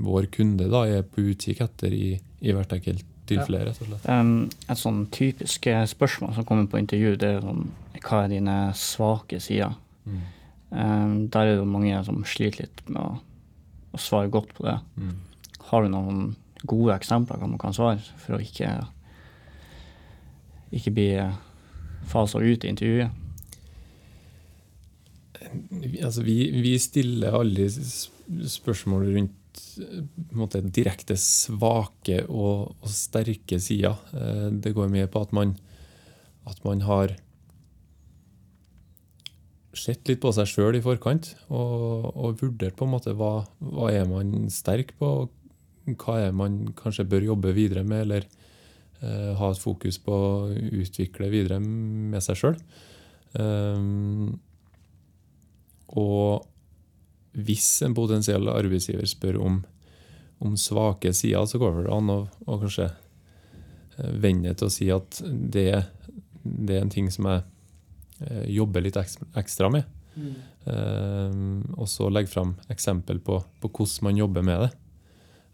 vår 0.02 0.30
kunde 0.34 0.66
da 0.70 0.82
er 0.90 1.06
på 1.06 1.28
utkikk 1.30 1.62
etter 1.66 1.94
i, 1.94 2.16
i 2.42 2.54
hvert 2.54 2.74
enkelt 2.74 3.06
tilfelle. 3.28 3.62
rett 3.68 3.82
og 3.82 3.90
slett. 3.90 4.08
Um, 4.08 4.48
et 4.68 4.80
sånn 4.80 5.04
typisk 5.14 5.68
eh, 5.70 5.84
spørsmål 5.88 6.34
som 6.36 6.48
kommer 6.48 6.68
på 6.70 6.80
intervju, 6.80 7.14
det 7.20 7.30
er 7.36 7.44
sånn 7.44 7.68
Hva 7.98 8.24
er 8.24 8.32
dine 8.32 8.58
svake 8.78 9.40
sider? 9.42 9.74
Mm. 10.08 10.20
Um, 10.70 11.14
der 11.32 11.40
er 11.40 11.54
det 11.54 11.62
jo 11.62 11.70
mange 11.70 12.02
som 12.06 12.20
sliter 12.28 12.64
litt 12.64 12.84
med 12.88 13.00
å, 13.00 13.16
å 13.96 14.00
svare 14.00 14.30
godt 14.32 14.52
på 14.56 14.68
det. 14.68 14.76
Mm. 15.00 15.16
Har 15.70 15.84
du 15.84 15.92
noen 15.92 16.22
gode 16.68 16.94
eksempler 16.96 17.40
hva 17.40 17.48
man 17.50 17.60
kan 17.60 17.74
svare, 17.76 18.00
for 18.22 18.36
å 18.36 18.42
ikke 18.42 18.70
ikke 20.74 20.92
bli 20.92 21.08
fasa 22.08 22.38
ut 22.38 22.64
i 22.64 22.68
intervjuet? 22.68 23.10
Altså, 26.02 26.22
vi, 26.26 26.50
vi 26.60 26.74
stiller 26.78 27.36
alle 27.38 27.68
spørsmål 27.70 29.06
rundt 29.14 29.30
eh, 29.30 29.37
måte, 30.36 30.60
direkte 30.62 31.16
svake 31.20 32.22
og, 32.26 32.74
og 32.82 32.92
sterke 32.92 33.60
sider. 33.62 33.96
Eh, 34.12 34.48
Det 34.64 34.74
går 34.76 34.90
mye 34.92 35.08
på 35.10 35.22
at 35.24 35.32
man, 35.36 35.56
at 36.48 36.62
man 36.64 36.84
har 36.86 37.16
sett 39.78 40.08
litt 40.10 40.20
på 40.22 40.32
seg 40.34 40.48
sjøl 40.50 40.78
i 40.78 40.82
forkant 40.82 41.36
og, 41.48 42.08
og 42.16 42.40
vurdert 42.40 42.74
på 42.78 42.86
en 42.88 42.94
måte 42.96 43.14
hva, 43.14 43.46
hva 43.62 43.92
er 43.94 44.08
man 44.10 44.48
sterk 44.50 44.96
på, 44.98 45.06
og 45.06 45.94
hva 46.02 46.18
er 46.26 46.34
man 46.34 46.72
kanskje 46.76 47.06
bør 47.08 47.30
jobbe 47.30 47.54
videre 47.56 47.84
med, 47.86 48.02
eller 48.06 48.26
eh, 49.00 49.32
ha 49.38 49.50
et 49.52 49.62
fokus 49.62 50.00
på 50.02 50.12
å 50.12 50.50
utvikle 50.82 51.30
videre 51.32 51.60
med 51.62 52.20
seg 52.24 52.42
sjøl. 52.42 52.58
Og 55.88 56.48
hvis 57.38 57.68
en 57.86 57.94
potensiell 57.96 58.50
arbeidsgiver 58.50 59.06
spør 59.08 59.38
om, 59.44 59.60
om 60.44 60.56
svake 60.58 61.12
sider, 61.14 61.46
så 61.46 61.60
går 61.60 61.84
det 61.84 61.92
an 61.94 62.10
å, 62.14 62.18
å 62.46 62.58
kanskje 62.62 62.88
eh, 62.88 64.10
vende 64.22 64.54
til 64.58 64.68
å 64.68 64.74
si 64.74 64.90
at 64.94 65.20
det, 65.24 65.68
det 66.42 66.78
er 66.78 66.84
en 66.84 66.92
ting 66.94 67.12
som 67.14 67.30
jeg 67.30 67.44
eh, 68.26 68.44
jobber 68.58 68.86
litt 68.86 68.98
ekstra, 68.98 69.70
med. 69.70 69.86
med. 70.18 70.42
Eh, 70.68 71.38
og 71.78 71.88
så 71.90 72.10
legge 72.10 72.32
fram 72.32 72.56
eksempel 72.72 73.22
på, 73.24 73.40
på 73.62 73.70
hvordan 73.70 74.10
man 74.10 74.22
jobber 74.24 74.46
med 74.50 74.66
det. 74.66 74.74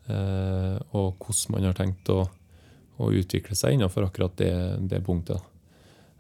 Uh, 0.04 0.76
og 0.92 1.22
hvordan 1.24 1.54
man 1.54 1.64
har 1.64 1.76
tenkt 1.78 2.10
å, 2.12 2.26
å 3.00 3.06
utvikle 3.16 3.56
seg 3.56 3.72
innenfor 3.72 4.04
akkurat 4.04 4.34
det, 4.36 4.52
det 4.90 5.00
punktet. 5.04 5.40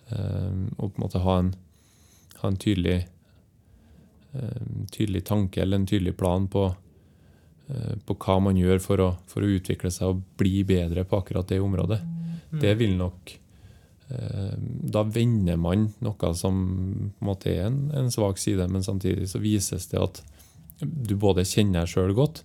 Eh, 0.08 0.54
og 0.78 0.92
på 0.92 0.98
en 0.98 1.04
måte 1.04 1.22
ha 1.24 1.34
en, 1.40 1.50
ha 2.40 2.50
en 2.50 2.58
tydelig 2.60 3.04
tydelig 4.90 5.24
tanke 5.28 5.62
eller 5.62 5.80
en 5.80 5.86
tydelig 5.86 6.16
plan 6.16 6.48
på, 6.50 6.66
eh, 7.68 7.94
på 8.06 8.16
hva 8.24 8.40
man 8.42 8.58
gjør 8.58 8.82
for 8.82 9.02
å, 9.04 9.08
for 9.30 9.44
å 9.44 9.54
utvikle 9.56 9.92
seg 9.94 10.10
og 10.10 10.22
bli 10.40 10.64
bedre 10.66 11.06
på 11.08 11.20
akkurat 11.20 11.48
det 11.48 11.60
området. 11.62 12.00
Det 12.54 12.74
vil 12.78 12.92
nok 12.94 13.32
eh, 14.08 14.54
Da 14.94 15.02
vender 15.02 15.56
man 15.58 15.88
noe 16.04 16.32
som 16.38 16.58
på 17.18 17.24
en 17.24 17.28
måte 17.28 17.50
er 17.50 17.68
en, 17.68 17.78
en 17.94 18.10
svak 18.14 18.38
side, 18.38 18.68
men 18.70 18.84
samtidig 18.86 19.28
så 19.30 19.42
vises 19.42 19.88
det 19.90 20.02
at 20.02 20.22
du 20.84 21.16
både 21.18 21.46
kjenner 21.46 21.84
deg 21.84 21.94
sjøl 21.94 22.14
godt, 22.14 22.42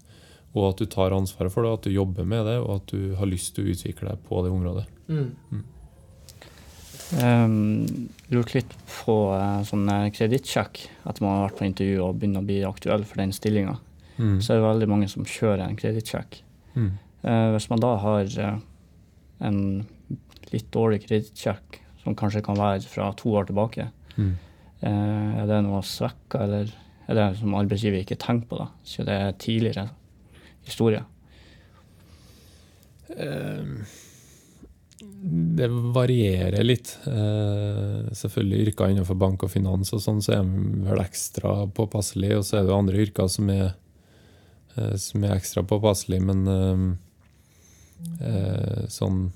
og 0.57 0.71
at 0.71 0.81
du 0.81 0.89
tar 0.89 1.13
ansvaret 1.13 1.53
for 1.53 1.65
det, 1.65 1.73
at 1.73 1.85
du 1.85 1.93
jobber 1.93 2.25
med 2.25 2.47
det, 2.47 2.57
og 2.61 2.79
at 2.79 2.93
du 2.93 3.13
har 3.19 3.29
lyst 3.29 3.53
til 3.55 3.67
å 3.67 3.73
utvikle 3.73 4.13
deg 4.13 4.23
på 4.25 4.41
det 4.45 4.53
området. 4.53 4.85
Mm. 5.09 5.63
Um, 7.17 8.09
lurt 8.29 8.51
litt 8.53 8.73
på 8.85 9.13
uh, 9.33 9.63
sånn 9.65 9.87
uh, 9.89 10.09
kredittsjekk 10.13 10.83
etter 11.09 11.23
man 11.25 11.39
har 11.39 11.47
vært 11.47 11.57
på 11.57 11.65
intervju 11.65 12.01
og 12.05 12.19
begynner 12.21 12.43
å 12.43 12.45
bli 12.45 12.59
aktuell 12.67 13.05
for 13.09 13.17
den 13.21 13.33
stillinga. 13.33 13.79
Mm. 14.19 14.35
Så 14.43 14.53
er 14.53 14.59
det 14.59 14.67
veldig 14.67 14.89
mange 14.91 15.07
som 15.09 15.25
kjører 15.25 15.63
en 15.65 15.79
kredittsjekk. 15.79 16.41
Mm. 16.75 16.91
Uh, 17.23 17.47
hvis 17.55 17.69
man 17.71 17.81
da 17.81 17.95
har 18.03 18.29
uh, 18.43 18.59
en 19.49 19.59
litt 20.53 20.69
dårlig 20.73 21.01
kredittsjekk, 21.07 21.79
som 22.03 22.15
kanskje 22.17 22.43
kan 22.45 22.57
være 22.59 22.85
fra 22.89 23.09
to 23.17 23.33
år 23.37 23.49
tilbake, 23.49 23.89
Mm. 24.19 24.33
eh, 24.81 25.41
er 25.41 25.45
det 25.47 25.61
noe 25.63 25.79
svekka, 25.85 26.41
eller 26.43 26.71
er 27.07 27.15
det 27.15 27.37
som 27.39 27.53
arbeidsgiver 27.55 28.01
ikke 28.01 28.17
tenker 28.19 28.49
på, 28.49 28.57
da? 28.59 28.65
Så 28.83 29.05
det 29.07 29.13
er 29.15 29.37
tidligere 29.39 29.85
historie. 30.65 31.03
Eh, 33.15 33.63
Det 34.99 35.67
varierer 35.67 36.63
litt. 36.63 36.97
Eh, 37.07 38.11
selvfølgelig 38.11 38.67
yrker 38.67 38.91
innenfor 38.91 39.15
bank 39.19 39.45
og 39.45 39.51
finans 39.53 39.93
og 39.95 40.01
sånn, 40.03 40.21
så 40.23 40.35
er 40.35 40.43
de 40.43 40.85
vel 40.89 41.03
ekstra 41.03 41.53
påpasselig. 41.75 42.33
Og 42.39 42.47
så 42.47 42.59
er 42.59 42.67
det 42.67 42.75
andre 42.75 43.03
yrker 43.05 43.29
som 43.31 43.51
er, 43.53 43.73
eh, 44.75 44.95
som 44.99 45.23
er 45.23 45.37
ekstra 45.37 45.63
påpasselig, 45.63 46.19
men 46.23 46.47
eh, 46.55 46.83
eh, 48.27 48.87
sånn 48.91 49.29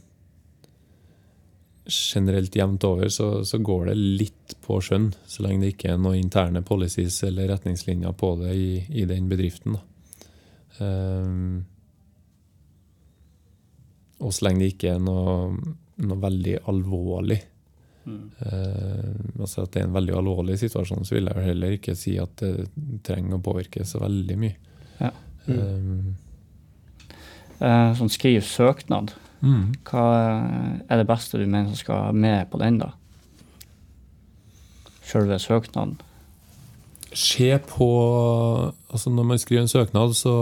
generelt 1.84 2.56
jevnt 2.56 2.84
over 2.88 3.10
så, 3.12 3.43
så 3.43 3.58
går 3.60 3.89
det 3.89 3.95
litt 3.99 4.54
på 4.63 4.78
skjønn, 4.80 5.10
så 5.28 5.43
lenge 5.43 5.65
det 5.65 5.73
ikke 5.73 5.89
er 5.91 5.97
noen 5.99 6.21
interne 6.21 6.62
policies 6.63 7.17
eller 7.28 7.49
retningslinjer 7.52 8.15
på 8.15 8.30
det 8.39 8.54
i, 8.56 8.69
i 9.04 9.04
den 9.08 9.28
bedriften. 9.32 9.76
Da. 9.76 9.84
Og 14.23 14.33
så 14.33 14.47
lenge 14.47 14.63
det 14.63 14.73
ikke 14.73 14.95
er 14.95 15.01
noe, 15.03 15.51
noe 16.03 16.19
veldig 16.23 16.57
alvorlig, 16.71 17.39
eh, 18.07 19.13
altså 19.39 19.63
at 19.63 19.73
det 19.75 19.81
er 19.83 19.88
en 19.89 19.95
veldig 19.95 20.15
alvorlig 20.19 20.57
situasjon, 20.62 21.05
så 21.07 21.17
vil 21.17 21.29
jeg 21.29 21.38
jo 21.38 21.47
heller 21.51 21.77
ikke 21.77 21.95
si 21.99 22.17
at 22.21 22.36
det 22.41 22.67
trenger 23.05 23.38
å 23.38 23.43
påvirke 23.43 23.86
så 23.88 24.01
veldig 24.03 24.38
mye. 24.39 24.57
Ja. 24.99 25.12
Mm. 25.47 25.57
Eh, 25.59 26.13
Eh, 27.63 27.91
sånn 27.95 28.12
skriv 28.12 28.43
søknad. 28.47 29.13
mm. 29.43 29.83
Hva 29.88 30.07
er 30.89 30.99
det 30.99 31.07
beste 31.07 31.39
du 31.39 31.45
mener 31.45 31.69
som 31.71 31.79
skal 31.79 32.15
med 32.15 32.49
på 32.51 32.59
den, 32.59 32.79
da? 32.81 32.93
Sjølve 35.03 35.39
søknaden. 35.39 35.97
Se 37.13 37.59
på 37.69 37.88
altså 38.89 39.12
Når 39.13 39.23
man 39.23 39.38
skriver 39.38 39.62
en 39.62 39.69
søknad, 39.69 40.15
så, 40.17 40.33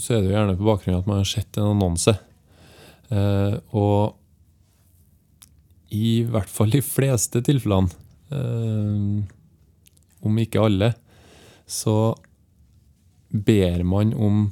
så 0.00 0.14
er 0.14 0.22
det 0.22 0.30
jo 0.30 0.36
gjerne 0.36 0.56
på 0.56 0.64
bakgrunn 0.64 0.96
av 0.96 1.02
at 1.02 1.10
man 1.10 1.20
har 1.20 1.28
sett 1.28 1.58
en 1.58 1.74
annonse. 1.74 2.14
Eh, 3.12 3.56
og 3.76 4.16
i 5.92 6.22
hvert 6.24 6.48
fall 6.48 6.72
de 6.72 6.80
fleste 6.84 7.42
tilfellene, 7.44 7.92
eh, 8.32 9.22
om 10.22 10.38
ikke 10.40 10.64
alle, 10.64 10.92
så 11.68 12.14
ber 13.32 13.82
man 13.88 14.12
om 14.14 14.42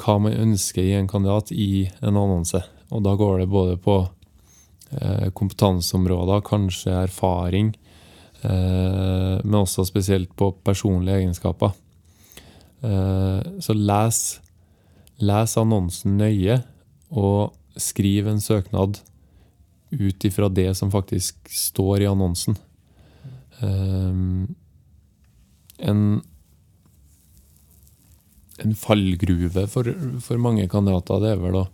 hva 0.00 0.18
man 0.22 0.36
ønsker 0.36 0.82
i 0.82 0.96
en 0.96 1.08
kandidat 1.10 1.52
i 1.52 1.86
en 2.02 2.14
annonse. 2.16 2.60
Og 2.90 3.02
da 3.04 3.14
går 3.18 3.42
det 3.42 3.48
både 3.52 3.78
på 3.82 3.96
eh, 4.02 5.28
kompetanseområder, 5.34 6.44
kanskje 6.46 7.02
erfaring, 7.06 7.74
men 8.46 9.54
også 9.56 9.82
spesielt 9.88 10.28
på 10.38 10.52
personlige 10.62 11.16
egenskaper. 11.18 11.72
Så 13.64 13.74
les, 13.74 14.18
les 15.22 15.56
annonsen 15.56 16.16
nøye, 16.20 16.60
og 17.10 17.54
skriv 17.80 18.26
en 18.28 18.40
søknad 18.40 19.00
ut 19.92 20.24
ifra 20.26 20.48
det 20.52 20.72
som 20.76 20.90
faktisk 20.90 21.48
står 21.52 22.02
i 22.04 22.08
annonsen. 22.10 22.56
Um, 23.62 24.54
en 25.78 26.22
en 28.64 28.74
fallgruve 28.76 29.66
for, 29.68 29.88
for 30.24 30.40
mange 30.40 30.64
kandidater, 30.72 31.20
det 31.20 31.32
er 31.34 31.40
vel 31.42 31.58
å, 31.60 31.64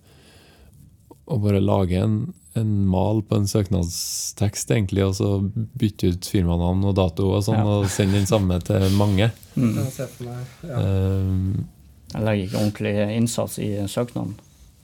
å 1.30 1.36
bare 1.42 1.60
lage 1.62 2.00
en, 2.02 2.16
en 2.58 2.72
mal 2.90 3.22
på 3.22 3.38
en 3.38 3.46
søknadstekst, 3.46 4.72
egentlig, 4.74 5.04
og 5.06 5.14
så 5.18 5.28
bytte 5.78 6.10
ut 6.10 6.30
firmanavn 6.32 6.82
og 6.90 6.96
dato 6.98 7.28
og 7.36 7.44
sånn, 7.46 7.60
Ja. 7.60 7.78
og 7.78 7.86
sende 7.92 8.18
den 8.18 8.26
samme 8.26 8.58
til 8.66 8.88
mange. 8.98 9.30
Mm. 9.54 9.78
Jeg 9.78 9.92
Jeg 12.12 12.24
legger 12.26 12.46
ikke 12.46 12.60
ordentlig 12.62 12.94
innsats 13.16 13.58
i 13.62 13.70
søknaden. 13.88 14.34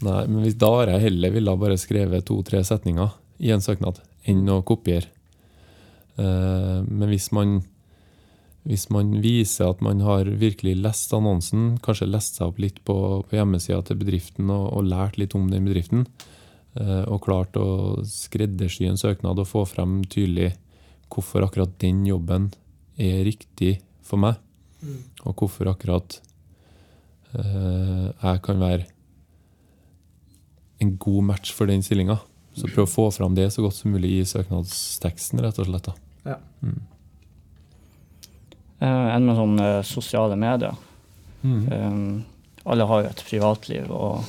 nei, 0.03 0.27
men 0.27 0.43
hvis, 0.45 0.59
da 0.59 0.71
har 0.77 0.93
jeg 0.95 1.07
heller 1.09 1.35
ville 1.35 1.57
bare 1.59 1.79
skrevet 1.81 2.25
to-tre 2.29 2.63
setninger 2.65 3.11
i 3.41 3.51
en 3.55 3.61
søknad, 3.65 4.01
enn 4.29 4.49
å 4.51 4.63
kopiere. 4.67 5.11
Eh, 6.19 6.79
men 6.87 7.09
hvis 7.11 7.31
man 7.33 7.61
hvis 8.69 8.91
man 8.93 9.15
viser 9.23 9.71
at 9.71 9.81
man 9.81 10.03
har 10.05 10.29
virkelig 10.29 10.75
lest 10.77 11.13
annonsen, 11.17 11.79
kanskje 11.81 12.09
lest 12.11 12.37
seg 12.37 12.51
opp 12.51 12.59
litt 12.61 12.83
på, 12.85 12.97
på 13.25 13.37
hjemmesida 13.39 13.79
til 13.87 13.97
bedriften 13.97 14.51
og, 14.53 14.67
og 14.77 14.91
lært 14.91 15.17
litt 15.17 15.33
om 15.39 15.47
den 15.49 15.65
bedriften, 15.65 16.03
eh, 16.77 17.05
og 17.09 17.23
klart 17.25 17.57
å 17.57 18.03
skreddersy 18.05 18.85
en 18.91 19.01
søknad 19.01 19.41
og 19.41 19.49
få 19.49 19.65
frem 19.71 20.03
tydelig 20.05 20.51
hvorfor 21.09 21.47
akkurat 21.47 21.73
den 21.81 22.03
jobben 22.05 22.51
er 23.01 23.25
riktig 23.29 23.79
for 24.05 24.21
meg, 24.21 24.37
Mm. 24.79 24.99
og 25.27 25.35
hvorfor 25.41 25.67
akkurat 25.73 26.21
jeg 27.35 28.41
kan 28.45 28.61
være 28.63 28.87
en 30.83 30.95
god 30.97 31.25
match 31.33 31.53
for 31.55 31.71
den 31.71 31.83
stillinga. 31.85 32.19
Så 32.59 32.67
prøv 32.71 32.87
å 32.87 32.91
få 32.91 33.07
fram 33.15 33.37
det 33.37 33.51
så 33.55 33.63
godt 33.63 33.77
som 33.77 33.93
mulig 33.95 34.17
i 34.19 34.27
søknadsteksten, 34.27 35.43
rett 35.45 35.59
og 35.63 35.69
slett. 35.69 35.91
da. 35.91 35.95
Ja. 36.33 36.39
Mm. 36.63 36.81
Eh, 38.79 39.07
enn 39.15 39.27
med 39.27 39.39
sånne 39.39 39.69
eh, 39.79 39.87
sosiale 39.87 40.39
medier. 40.39 40.75
Mm. 41.43 41.63
Um, 41.71 42.25
alle 42.69 42.87
har 42.91 43.05
jo 43.05 43.11
et 43.13 43.25
privatliv, 43.27 43.91
og, 43.95 44.27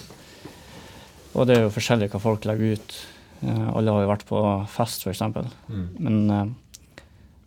og 1.34 1.50
det 1.50 1.58
er 1.58 1.66
jo 1.66 1.74
forskjellig 1.74 2.12
hva 2.14 2.22
folk 2.22 2.46
legger 2.50 2.78
ut. 2.78 2.98
Uh, 3.42 3.68
alle 3.78 3.94
har 3.96 4.06
jo 4.06 4.12
vært 4.14 4.26
på 4.30 4.42
fest, 4.74 5.06
f.eks. 5.06 5.26
Mm. 5.70 5.86
Men 5.98 6.18
uh, 6.30 6.42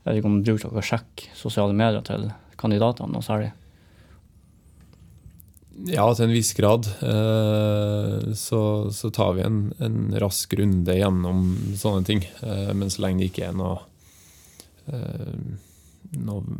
jeg 0.03 0.09
vet 0.09 0.21
ikke 0.21 0.33
om 0.33 0.41
bruker 0.43 0.69
dere 0.69 0.83
å 0.83 0.91
sjekke 0.93 1.35
sosiale 1.39 1.77
medier 1.79 2.03
til 2.07 2.31
kandidatene 2.59 3.15
noe 3.15 3.27
særlig? 3.27 3.53
Ja, 5.73 6.05
til 6.15 6.27
en 6.29 6.35
viss 6.35 6.53
grad. 6.57 6.87
Eh, 7.03 8.33
så, 8.39 8.63
så 8.93 9.11
tar 9.15 9.37
vi 9.39 9.45
en, 9.47 9.61
en 9.83 10.13
rask 10.21 10.53
runde 10.59 10.97
gjennom 10.99 11.45
sånne 11.79 12.07
ting. 12.07 12.25
Eh, 12.45 12.73
men 12.77 12.93
så 12.93 13.07
lenge 13.07 13.25
det 13.25 13.31
ikke 13.33 13.49
er 13.49 13.57
noe, 13.57 13.79
eh, 14.93 15.33
noe, 16.21 16.59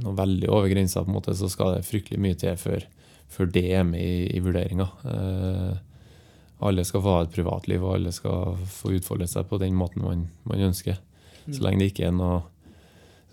noe 0.00 0.16
veldig 0.18 0.50
over 0.50 0.72
grensa, 0.72 1.04
så 1.04 1.52
skal 1.52 1.76
det 1.76 1.86
fryktelig 1.88 2.22
mye 2.22 2.38
til 2.40 2.56
før, 2.60 2.88
før 3.30 3.52
det 3.52 3.66
er 3.76 3.86
med 3.86 4.02
i, 4.02 4.30
i 4.34 4.42
vurderinga. 4.42 4.88
Alle 6.60 6.84
skal 6.84 7.04
få 7.04 7.12
ha 7.14 7.20
et 7.24 7.32
privatliv, 7.32 7.84
og 7.84 7.96
alle 7.96 8.12
skal 8.12 8.56
få 8.68 8.96
utfolde 8.98 9.28
seg 9.30 9.46
på 9.48 9.60
den 9.62 9.76
måten 9.78 10.04
man, 10.04 10.26
man 10.48 10.66
ønsker. 10.70 10.98
Så 11.50 11.62
lenge 11.64 11.84
det 11.84 11.92
ikke 11.92 12.08
er 12.10 12.16
noe 12.16 12.42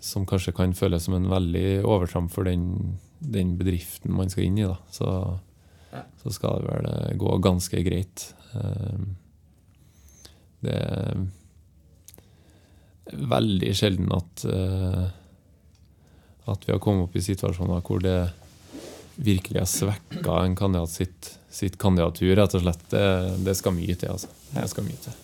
som 0.00 0.26
kanskje 0.26 0.52
kan 0.54 0.74
føles 0.78 1.04
som 1.08 1.14
en 1.18 1.28
veldig 1.30 1.82
overtramp 1.84 2.30
for 2.32 2.44
den, 2.46 2.98
den 3.20 3.56
bedriften 3.58 4.12
man 4.14 4.30
skal 4.30 4.44
inn 4.48 4.58
i, 4.60 4.66
da. 4.68 4.76
Så, 4.94 5.08
Ja. 5.92 6.02
så 6.22 6.30
skal 6.36 6.60
det 6.60 6.68
vel 6.68 6.86
eh, 6.90 7.16
gå 7.16 7.38
ganske 7.42 7.82
greit. 7.86 8.34
Eh, 8.54 8.98
Det 10.60 10.74
er 10.74 11.16
veldig 13.30 13.70
sjelden 13.78 14.10
at 14.12 14.44
eh, 14.44 15.06
at 16.48 16.64
vi 16.66 16.72
har 16.72 16.80
kommet 16.80 17.04
opp 17.08 17.16
i 17.16 17.22
situasjoner 17.24 17.82
hvor 17.84 18.00
det 18.00 18.30
virkelig 19.20 19.60
har 19.60 19.68
svekka 19.68 20.38
en 20.46 20.54
kandidat 20.56 20.88
sitt, 20.92 21.28
sitt 21.52 21.76
kandidatur, 21.80 22.30
rett 22.38 22.54
og 22.56 22.62
slett. 22.62 22.84
Det, 22.88 23.02
det 23.44 23.54
skal 23.58 23.74
mye 23.76 23.96
til, 23.98 24.12
altså. 24.14 24.30
Det 24.54 24.64
skal 24.70 24.86
mye 24.86 25.00
til. 25.02 25.16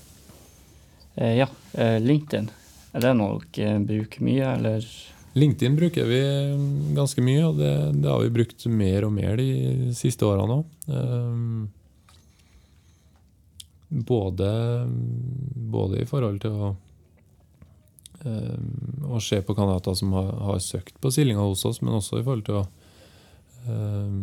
Eh, 1.17 1.35
ja, 1.39 1.47
eh, 1.79 1.97
LinkedIn. 2.03 2.51
Er 2.95 3.01
det 3.03 3.15
noe 3.19 3.41
dere 3.57 3.81
bruker 3.83 4.23
mye, 4.23 4.53
eller? 4.55 4.85
LinkedIn 5.35 5.75
bruker 5.75 6.07
vi 6.07 6.21
ganske 6.95 7.23
mye, 7.27 7.41
og 7.49 7.57
det, 7.59 7.73
det 8.05 8.11
har 8.13 8.21
vi 8.23 8.31
brukt 8.37 8.67
mer 8.71 9.07
og 9.09 9.13
mer 9.17 9.37
de 9.41 9.49
siste 9.99 10.23
årene 10.29 10.61
òg. 10.61 10.65
Både, 13.95 14.49
både 15.75 16.01
i 16.03 16.07
forhold 16.09 16.41
til 16.43 16.55
å, 16.55 16.71
eh, 18.25 18.57
å 19.11 19.21
se 19.23 19.39
på 19.47 19.55
kandidater 19.55 19.95
som 19.99 20.15
har, 20.17 20.31
har 20.49 20.59
søkt 20.63 20.97
på 21.03 21.11
stillinger 21.15 21.45
hos 21.47 21.65
oss, 21.69 21.83
men 21.83 21.95
også 21.99 22.19
i 22.19 22.25
forhold 22.27 22.47
til 22.49 22.59
å 22.63 22.65
eh, 23.71 24.17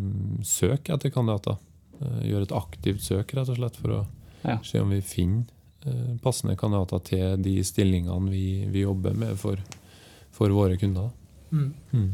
søke 0.47 0.95
etter 0.95 1.13
kandidater. 1.15 1.59
Eh, 2.01 2.19
Gjøre 2.31 2.47
et 2.49 2.55
aktivt 2.57 3.03
søk, 3.05 3.35
rett 3.37 3.51
og 3.53 3.59
slett, 3.61 3.79
for 3.83 3.89
å 3.99 4.05
Ja. 4.41 4.55
se 4.65 4.79
om 4.81 4.89
vi 4.89 5.01
finner 5.05 5.43
eh, 5.45 5.60
passende 6.21 6.55
kandidater 6.59 6.99
til 7.07 7.41
de 7.41 7.55
stillingene 7.65 8.29
vi, 8.29 8.65
vi 8.69 8.83
jobber 8.83 9.13
med 9.17 9.37
for, 9.41 9.57
for 10.31 10.49
våre 10.53 10.77
kunder. 10.77 11.09
Mm. 11.51 11.73
Mm. 11.91 12.11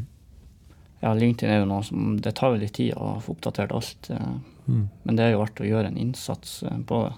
Ja, 1.02 1.12
LinkedIn 1.14 1.52
er 1.54 1.60
jo 1.62 1.68
noe 1.70 1.84
som 1.86 2.16
Det 2.26 2.32
tar 2.40 2.56
jo 2.56 2.62
litt 2.64 2.74
tid 2.74 2.96
å 2.98 3.20
få 3.22 3.36
oppdatert 3.36 3.72
alt. 3.76 4.10
Eh, 4.10 4.38
Mm. 4.68 4.90
men 5.04 5.16
det 5.16 5.24
er 5.24 5.30
jo 5.32 5.38
verdt 5.40 5.60
å 5.64 5.68
gjøre 5.70 5.88
en 5.88 5.98
innsats 5.98 6.58
eh, 6.68 6.80
på 6.84 6.98
det. 7.06 7.14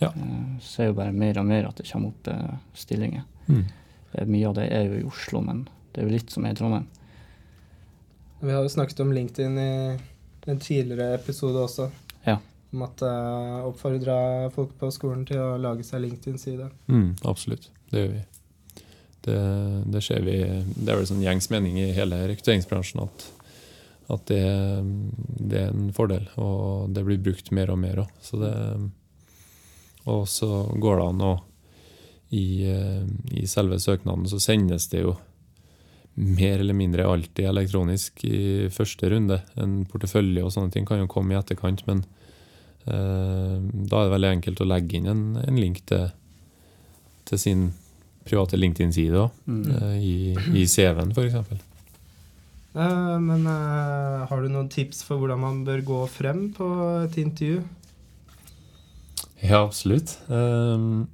Ja. 0.00 0.08
Jeg 0.10 0.56
ser 0.66 0.88
jo 0.88 0.94
bare 0.98 1.12
mer 1.14 1.38
og 1.38 1.44
mer 1.46 1.68
at 1.68 1.76
det 1.78 1.84
kommer 1.86 2.08
opp 2.10 2.26
eh, 2.32 2.56
stillinger. 2.74 3.22
Mm. 3.46 3.60
Eh, 4.12 4.24
mye 4.26 4.48
av 4.48 4.56
det 4.56 4.64
er 4.74 4.88
jo 4.88 4.96
i 4.98 5.04
Oslo, 5.06 5.38
men 5.46 5.60
det 5.92 6.00
er 6.02 6.08
jo 6.08 6.14
litt 6.16 6.34
som 6.34 6.48
er 6.48 6.56
i 6.56 6.58
Trondheim. 6.58 6.88
Vi 8.40 8.50
har 8.50 8.62
jo 8.66 8.72
snakket 8.74 9.00
om 9.04 9.12
LinkedIn 9.14 9.58
i 9.62 9.70
en 10.50 10.58
tidligere 10.58 11.14
episode 11.14 11.62
også. 11.62 11.86
Ja. 12.26 12.38
Uh, 12.72 13.66
oppfordra 13.66 14.50
folk 14.54 14.76
på 14.78 14.90
skolen 14.94 15.24
til 15.26 15.40
å 15.42 15.58
lage 15.58 15.82
seg 15.86 16.04
LinkedIn-side. 16.04 16.68
Mm, 16.86 17.16
absolutt. 17.26 17.70
Det 17.90 18.04
gjør 18.04 18.12
vi. 18.14 18.22
Det, 19.20 19.40
det 19.92 20.00
ser 20.00 20.22
vi 20.24 20.38
Det 20.40 20.86
er 20.88 20.96
vel 20.96 21.08
sånn 21.10 21.20
gjengs 21.20 21.50
mening 21.52 21.74
i 21.76 21.90
hele 21.92 22.22
rekrutteringsbransjen 22.30 23.02
at, 23.02 23.24
at 24.14 24.22
det, 24.30 24.44
det 25.36 25.58
er 25.66 25.74
en 25.74 25.90
fordel, 25.92 26.30
og 26.40 26.94
det 26.94 27.04
blir 27.04 27.20
brukt 27.20 27.50
mer 27.52 27.74
og 27.74 27.82
mer 27.82 28.04
òg. 28.06 28.30
Og 30.08 30.22
så 30.30 30.62
går 30.80 30.96
det 30.96 31.08
an 31.10 31.26
å 31.26 31.34
i, 32.30 32.62
I 33.34 33.46
selve 33.50 33.80
søknaden 33.82 34.28
så 34.30 34.38
sendes 34.38 34.86
det 34.92 35.02
jo 35.02 35.16
mer 36.14 36.60
eller 36.60 36.76
mindre 36.78 37.08
alltid 37.10 37.48
elektronisk 37.50 38.22
i 38.24 38.68
første 38.70 39.10
runde. 39.10 39.40
En 39.58 39.80
portefølje 39.90 40.44
og 40.46 40.52
sånne 40.54 40.74
ting 40.74 40.86
kan 40.86 41.02
jo 41.02 41.10
komme 41.10 41.34
i 41.34 41.38
etterkant, 41.38 41.82
men 41.90 42.04
da 42.86 43.98
er 44.00 44.06
det 44.08 44.12
veldig 44.14 44.30
enkelt 44.36 44.60
å 44.64 44.66
legge 44.70 44.96
inn 44.98 45.06
en, 45.10 45.20
en 45.42 45.58
link 45.60 45.82
til, 45.86 46.06
til 47.28 47.38
sin 47.38 47.66
private 48.24 48.56
LinkedIn-side 48.56 49.26
Mm. 49.46 49.66
eh, 49.74 49.98
i, 50.00 50.14
i 50.62 50.64
CV-en 50.66 51.12
f.eks. 51.12 51.34
Eh, 52.74 53.18
men 53.20 53.46
eh, 53.50 54.26
har 54.30 54.42
du 54.42 54.48
noen 54.48 54.68
tips 54.72 55.02
for 55.06 55.18
hvordan 55.20 55.40
man 55.42 55.62
bør 55.66 55.80
gå 55.86 56.00
frem 56.08 56.46
på 56.56 56.68
et 57.04 57.16
intervju? 57.18 57.62
Ja, 59.42 59.62
absolutt. 59.64 60.18
Um, 60.28 61.06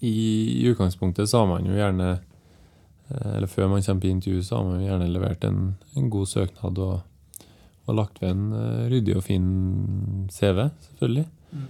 I 0.00 0.66
utgangspunktet 0.68 1.30
så 1.30 1.38
har 1.42 1.46
man 1.48 1.66
jo 1.68 1.76
gjerne 1.76 2.08
eh, 2.12 3.30
Eller 3.36 3.46
før 3.48 3.68
man 3.72 3.82
kommer 3.82 4.00
på 4.04 4.10
intervju, 4.12 4.42
så 4.44 4.58
har 4.58 4.64
man 4.68 4.80
jo 4.82 4.88
gjerne 4.90 5.10
levert 5.12 5.44
en, 5.48 5.60
en 5.96 6.10
god 6.12 6.28
søknad 6.28 6.78
og, 6.84 7.00
og 7.84 7.98
lagt 7.98 8.20
ved 8.22 8.32
en 8.32 8.44
eh, 8.56 8.84
ryddig 8.92 9.16
og 9.18 9.24
fin 9.26 9.48
CV, 10.32 10.68
selvfølgelig. 10.88 11.24
Mm. 11.52 11.64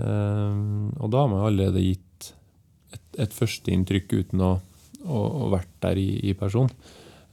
Um, 0.00 0.90
og 1.02 1.10
da 1.12 1.22
har 1.22 1.30
man 1.30 1.44
allerede 1.44 1.82
gitt 1.82 2.30
et, 2.94 3.06
et 3.26 3.34
førsteinntrykk 3.34 4.14
uten 4.20 4.42
å, 4.46 4.50
å, 5.04 5.20
å 5.44 5.50
vært 5.52 5.72
der 5.84 6.00
i, 6.00 6.08
i 6.30 6.34
person. 6.38 6.70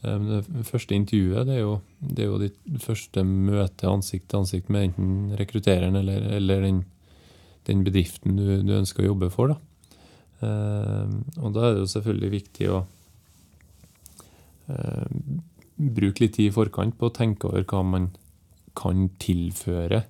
Um, 0.03 0.27
det 0.45 0.65
første 0.67 0.97
intervjuet 0.97 1.47
det 1.49 1.55
er, 1.57 1.63
jo, 1.63 1.79
det 2.01 2.25
er 2.25 2.29
jo 2.29 2.41
ditt 2.41 2.83
første 2.83 3.23
møte 3.25 3.89
ansikt 3.89 4.29
til 4.29 4.43
ansikt 4.43 4.69
med 4.73 4.89
enten 4.89 5.39
rekruttereren 5.39 5.97
eller, 5.97 6.27
eller 6.37 6.61
den, 6.65 6.83
den 7.69 7.81
bedriften 7.87 8.37
du, 8.37 8.45
du 8.65 8.75
ønsker 8.77 9.05
å 9.05 9.11
jobbe 9.13 9.31
for. 9.33 9.55
Da. 9.55 9.57
Um, 10.45 11.23
og 11.41 11.57
da 11.57 11.65
er 11.65 11.75
det 11.75 11.85
jo 11.85 11.91
selvfølgelig 11.95 12.33
viktig 12.37 12.71
å 12.75 12.85
bruke 15.77 16.23
litt 16.23 16.33
tid 16.35 16.49
i 16.49 16.53
forkant 16.53 16.97
på 16.99 17.07
å 17.07 17.13
tenke 17.15 17.47
over 17.47 17.63
hva 17.69 17.79
man 17.87 18.09
kan 18.77 19.07
tilføre 19.21 20.03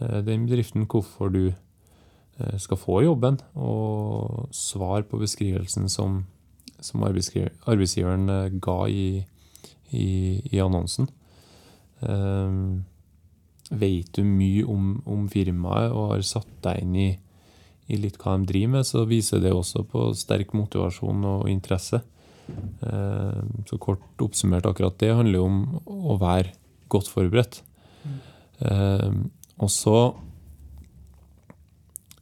uh, 0.00 0.20
den 0.24 0.46
bedriften, 0.46 0.86
hvorfor 0.86 1.32
du 1.34 1.50
uh, 1.50 2.58
skal 2.58 2.80
få 2.80 3.02
jobben, 3.04 3.40
og 3.54 4.48
svar 4.54 5.06
på 5.08 5.20
beskrivelsen 5.20 5.88
som, 5.92 6.22
som 6.80 7.02
arbeidsgiveren 7.02 8.28
eh, 8.30 8.58
ga 8.62 8.78
i, 8.86 9.24
i, 9.90 10.08
i 10.52 10.60
annonsen. 10.62 11.08
Um, 12.00 12.84
vet 13.70 14.12
du 14.16 14.22
mye 14.24 14.62
om, 14.70 14.92
om 15.06 15.26
firmaet 15.28 15.90
og 15.92 16.12
har 16.12 16.22
satt 16.26 16.52
deg 16.64 16.84
inn 16.84 16.94
i, 16.96 17.08
i 17.88 17.98
litt 17.98 18.18
hva 18.20 18.36
de 18.38 18.46
driver 18.48 18.76
med, 18.76 18.86
så 18.86 19.02
viser 19.08 19.42
det 19.42 19.52
også 19.52 19.82
på 19.88 20.10
sterk 20.16 20.54
motivasjon 20.56 21.26
og 21.26 21.48
interesse. 21.50 22.00
Um, 22.80 23.64
så 23.68 23.76
kort 23.82 24.22
oppsummert 24.24 24.68
akkurat 24.68 24.96
det 25.02 25.16
handler 25.16 25.44
om 25.44 25.58
å 25.84 26.16
være 26.20 26.54
godt 26.92 27.10
forberedt. 27.12 27.62
Um, 28.58 29.28
og 29.58 29.70
så 29.70 29.98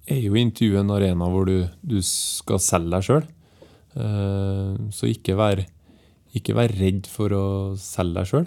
er 0.06 0.20
jo 0.22 0.36
intervjuet 0.38 0.84
en 0.84 0.94
arena 0.94 1.26
hvor 1.32 1.48
du, 1.48 1.66
du 1.82 1.98
skal 2.04 2.60
selge 2.62 2.92
deg 2.94 3.06
sjøl. 3.06 3.24
Eh, 3.96 4.74
Så 4.94 5.08
ikke 5.10 5.34
vær, 5.38 5.62
ikke 6.36 6.54
vær 6.54 6.74
redd 6.78 7.08
for 7.10 7.32
å 7.34 7.46
selge 7.80 8.20
deg 8.20 8.30
sjøl. 8.30 8.46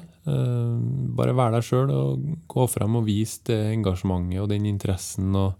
Bare 1.17 1.33
vær 1.35 1.51
deg 1.55 1.65
sjøl 1.65 1.89
og 1.91 2.27
gå 2.47 2.67
frem 2.71 2.99
og 2.99 3.07
vis 3.09 3.39
det 3.49 3.57
engasjementet 3.73 4.39
og 4.43 4.49
den 4.51 4.67
interessen 4.69 5.35
og, 5.35 5.57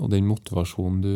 og 0.00 0.08
den 0.10 0.26
motivasjonen 0.26 1.02
du, 1.04 1.14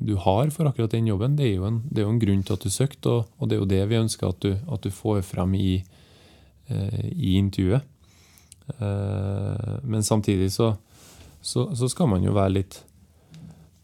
du 0.00 0.14
har 0.24 0.50
for 0.54 0.70
akkurat 0.70 0.96
den 0.96 1.10
jobben. 1.12 1.36
Det 1.38 1.46
er 1.50 1.54
jo 1.58 1.68
en, 1.68 1.82
det 1.90 2.00
er 2.00 2.08
jo 2.08 2.14
en 2.16 2.22
grunn 2.22 2.42
til 2.42 2.56
at 2.56 2.64
du 2.64 2.72
søkte, 2.72 3.12
og, 3.12 3.28
og 3.38 3.50
det 3.50 3.58
er 3.58 3.62
jo 3.62 3.72
det 3.76 3.82
vi 3.92 4.00
ønsker 4.00 4.32
at 4.32 4.40
du, 4.42 4.56
at 4.56 4.82
du 4.82 4.90
får 4.90 5.20
frem 5.28 5.54
i, 5.60 5.84
i 6.70 7.36
intervjuet. 7.38 7.82
Eh, 8.78 9.78
Men 9.82 10.02
samtidig 10.04 10.50
så, 10.52 10.74
så, 11.40 11.68
så 11.74 11.88
skal 11.88 12.08
man 12.10 12.22
jo 12.26 12.34
være 12.36 12.56
litt 12.58 12.80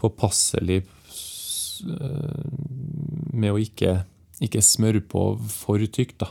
påpasselig 0.00 0.82
eh, 1.88 2.44
med 3.32 3.52
å 3.54 3.58
ikke, 3.62 3.96
ikke 4.44 4.62
smøre 4.62 5.00
på 5.00 5.26
for 5.48 5.80
tykt, 5.86 6.20
da. 6.24 6.28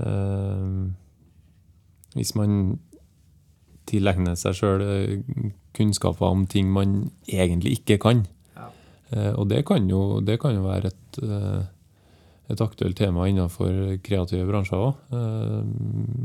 Eh, 0.00 0.66
hvis 2.16 2.32
man 2.38 2.78
tilegner 3.86 4.34
seg 4.40 4.56
sjøl 4.56 4.82
kunnskaper 5.76 6.32
om 6.32 6.46
ting 6.50 6.70
man 6.72 7.10
egentlig 7.28 7.76
ikke 7.78 7.98
kan. 8.02 8.24
Ja. 8.56 8.70
Eh, 9.12 9.32
og 9.36 9.50
det 9.52 9.60
kan 9.68 9.84
jo, 9.90 10.20
det 10.24 10.40
kan 10.42 10.56
jo 10.56 10.64
være 10.64 10.90
et, 10.90 11.18
eh, 11.22 11.60
et 12.52 12.60
aktuelt 12.62 12.96
tema 12.98 13.26
innenfor 13.26 13.96
kreative 14.06 14.46
bransjer 14.46 14.78
òg. 14.78 14.94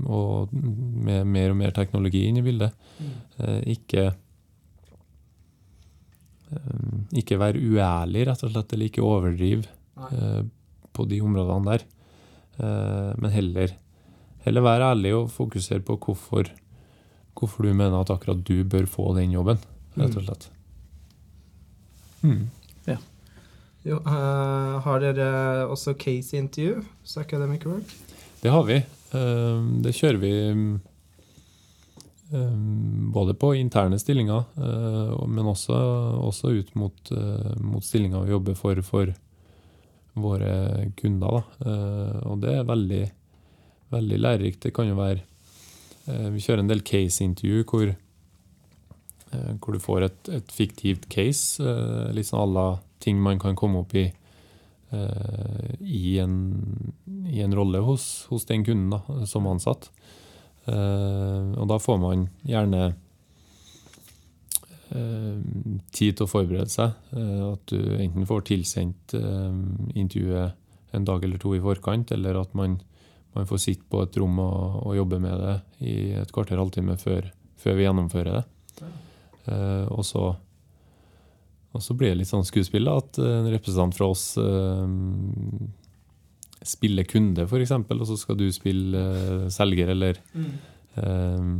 Og 0.06 0.52
med 0.54 1.26
mer 1.26 1.50
og 1.54 1.58
mer 1.58 1.74
teknologi 1.74 2.28
inn 2.28 2.38
i 2.38 2.46
bildet. 2.46 2.76
Eh, 3.42 3.62
Ikke 3.74 4.04
eh, 6.52 7.18
ikke 7.22 7.40
være 7.42 7.62
uærlig, 7.64 8.28
rett 8.30 8.44
og 8.46 8.54
slett, 8.54 8.74
eller 8.76 8.90
ikke 8.92 9.06
overdrive 9.08 9.66
eh, 10.12 10.42
på 10.94 11.08
de 11.10 11.22
områdene 11.26 11.72
der. 11.72 11.86
Eh, 12.62 13.12
men 13.18 13.34
heller, 13.34 13.76
heller 14.46 14.68
være 14.68 14.92
ærlig 14.94 15.16
og 15.18 15.30
fokusere 15.34 15.82
på 15.88 15.98
hvorfor, 16.06 16.52
hvorfor 17.38 17.66
du 17.66 17.74
mener 17.74 17.98
at 18.02 18.12
akkurat 18.14 18.44
du 18.46 18.64
bør 18.64 18.86
få 18.86 19.14
den 19.18 19.34
jobben, 19.34 19.62
rett 19.98 20.18
og 20.20 20.28
slett. 20.28 20.50
Mm. 22.22 22.44
Jo, 23.82 23.98
uh, 24.06 24.78
har 24.86 25.02
dere 25.02 25.66
også 25.66 25.96
case-intervju 25.98 26.84
hos 26.86 27.16
Academic 27.18 27.64
Work? 27.66 27.90
Det 28.44 28.52
har 28.54 28.66
vi. 28.68 28.76
Uh, 29.10 29.82
Det 29.82 29.94
kjører 29.98 30.20
vi 30.22 30.34
um, 32.30 33.10
både 33.12 33.34
på 33.34 33.56
interne 33.58 33.98
stillinger, 33.98 34.46
uh, 34.54 35.18
men 35.26 35.50
også, 35.50 35.74
også 36.28 36.54
ut 36.60 36.70
mot, 36.78 37.12
mot 37.58 37.84
stillinger 37.84 38.22
vi 38.28 38.36
jobber 38.36 38.56
for 38.60 38.82
for 38.86 39.14
våre 40.14 40.92
kunder. 41.00 41.44
Og 42.28 42.42
det 42.44 42.52
er 42.52 42.68
veldig, 42.68 43.04
veldig 43.96 44.18
lærerikt. 44.20 44.60
Det 44.66 44.74
kan 44.76 44.90
jo 44.90 44.98
være 44.98 45.22
Vi 46.36 46.42
kjører 46.44 46.60
en 46.60 46.68
del 46.68 46.84
case-intervju 46.84 47.64
hvor, 47.64 47.94
hvor 49.64 49.72
du 49.72 49.80
får 49.80 50.02
et, 50.04 50.30
et 50.36 50.52
fiktivt 50.52 51.08
case, 51.08 51.64
litt 52.12 52.28
sånn 52.28 52.60
à 52.60 52.66
ting 53.02 53.22
man 53.22 53.40
kan 53.42 53.58
komme 53.60 53.82
opp 53.84 53.96
i 53.98 54.08
uh, 54.92 55.70
i 55.80 56.20
en, 56.20 56.36
i 57.28 57.42
en 57.42 57.56
rolle 57.56 57.80
hos, 57.86 58.26
hos 58.30 58.46
den 58.46 58.66
kunden 58.66 58.92
da, 58.94 59.26
som 59.26 59.48
ansatt. 59.48 59.90
Uh, 60.68 61.56
og 61.58 61.68
da 61.72 61.80
får 61.82 61.98
man 61.98 62.28
gjerne 62.46 62.82
eh, 64.92 65.40
tid 65.96 66.18
til 66.20 66.26
å 66.28 66.30
forberede 66.30 66.70
seg. 66.70 66.94
At 67.48 67.72
du 67.72 67.80
enten 67.96 68.28
får 68.30 68.44
tilsendt 68.52 69.16
intervjuet 69.16 70.58
en 70.92 71.08
dag 71.08 71.24
eller 71.24 71.40
to 71.40 71.56
i 71.56 71.64
forkant, 71.64 72.12
eller 72.12 72.42
at 72.42 72.54
man, 72.58 72.76
man 73.34 73.48
får 73.48 73.64
sitte 73.64 73.88
på 73.90 74.04
et 74.04 74.18
rom 74.20 74.42
og, 74.44 74.82
og 74.84 74.98
jobbe 75.00 75.22
med 75.24 75.40
det 75.40 75.56
i 75.88 75.96
et 76.20 76.34
kvarter, 76.36 76.60
halvtime 76.60 76.98
før, 77.00 77.32
før 77.64 77.80
vi 77.80 77.88
gjennomfører 77.88 78.42
det. 78.42 78.44
Og 79.96 80.04
så 80.06 80.34
og 81.72 81.84
så 81.84 81.96
blir 81.96 82.12
det 82.12 82.22
litt 82.22 82.32
sånn 82.32 82.48
skuespill 82.48 82.90
da, 82.90 82.98
at 83.00 83.20
en 83.24 83.48
representant 83.54 83.96
fra 83.96 84.10
oss 84.12 84.26
eh, 84.42 84.88
spiller 86.68 87.08
kunde, 87.10 87.46
f.eks., 87.48 87.72
og 87.74 88.08
så 88.10 88.18
skal 88.20 88.40
du 88.40 88.48
spille 88.54 88.98
eh, 88.98 89.46
selger 89.54 89.94
eller 89.96 90.20
eh, 91.00 91.54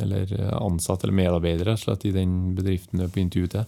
eller 0.00 0.30
ansatt 0.56 1.02
eller 1.04 1.16
medarbeider 1.16 1.66
rett 1.68 1.80
og 1.82 1.82
slett 1.82 2.06
i 2.08 2.14
den 2.14 2.54
bedriften 2.56 3.00
du 3.00 3.04
er 3.04 3.10
på 3.12 3.20
intervju 3.20 3.50
til. 3.52 3.66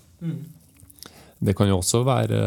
Det 1.42 1.54
kan 1.58 1.68
jo 1.68 1.80
også 1.80 2.00
være 2.06 2.38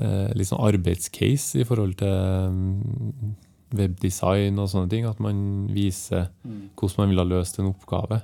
eh, 0.00 0.30
litt 0.38 0.48
sånn 0.48 0.62
arbeidscase 0.64 1.60
i 1.60 1.66
forhold 1.68 1.98
til 2.00 2.54
mm, 2.54 3.34
webdesign 3.76 4.56
og 4.62 4.70
sånne 4.72 4.88
ting. 4.92 5.08
At 5.10 5.20
man 5.20 5.66
viser 5.74 6.30
hvordan 6.78 7.02
man 7.02 7.12
ville 7.12 7.26
ha 7.26 7.32
løst 7.34 7.60
en 7.60 7.72
oppgave. 7.74 8.22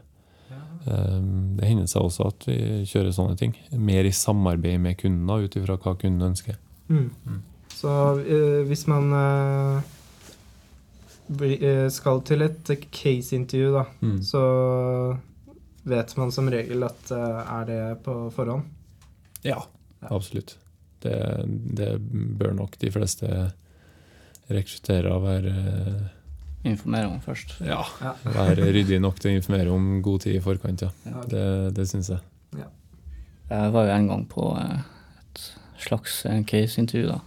Eh, 0.87 1.21
Det 1.57 1.67
hender 1.69 1.87
seg 1.91 2.03
også 2.07 2.27
at 2.31 2.47
vi 2.49 2.57
kjører 2.87 3.13
sånne 3.17 3.37
ting. 3.41 3.55
Mer 3.73 4.05
i 4.05 4.13
samarbeid 4.15 4.81
med 4.81 4.97
kundene 5.01 5.45
ut 5.45 5.57
ifra 5.59 5.77
hva 5.79 5.95
kunden 5.99 6.31
ønsker. 6.31 6.57
Mm. 6.89 7.11
Så 7.77 7.93
eh, 8.23 8.63
hvis 8.69 8.87
man 8.89 9.11
eh, 9.13 9.83
eh, 11.61 11.89
skal 11.93 12.23
til 12.27 12.43
et 12.47 12.71
case-intervju, 12.95 13.73
da, 13.75 13.85
Mm. 14.03 14.21
så 14.23 14.43
vet 15.87 16.17
man 16.17 16.33
som 16.33 16.49
regel 16.51 16.83
at 16.85 17.11
er 17.13 17.65
det 17.69 18.03
på 18.05 18.31
forhånd. 18.35 18.63
Ja, 19.45 19.61
absolutt. 20.11 20.57
Det, 21.01 21.15
det 21.77 21.93
bør 22.39 22.55
nok 22.57 22.79
de 22.79 22.91
fleste 22.91 23.29
rekrutterere 24.51 25.21
være, 25.23 25.53
Informere 26.65 27.07
om 27.07 27.21
først. 27.21 27.57
ja, 27.61 27.85
Ja. 28.03 28.15
være 28.25 28.73
ryddig 28.73 29.01
nok 29.01 29.19
til 29.21 29.31
å 29.31 29.37
informere 29.37 29.71
om 29.71 30.03
god 30.03 30.21
tid 30.21 30.35
i 30.37 30.41
forkant. 30.41 30.83
Ja. 30.83 30.91
Ja. 31.07 31.23
Det, 31.29 31.75
det 31.75 31.89
syns 31.89 32.09
jeg. 32.11 32.19
Jeg 33.49 33.73
var 33.73 33.85
jo 33.87 33.93
en 33.95 34.09
gang 34.09 34.25
på 34.27 34.57
eh, 34.59 34.81
et 35.23 35.43
slags 35.79 36.25
eh, 36.27 36.41
case-intervju. 36.43 37.07
da. 37.13 37.21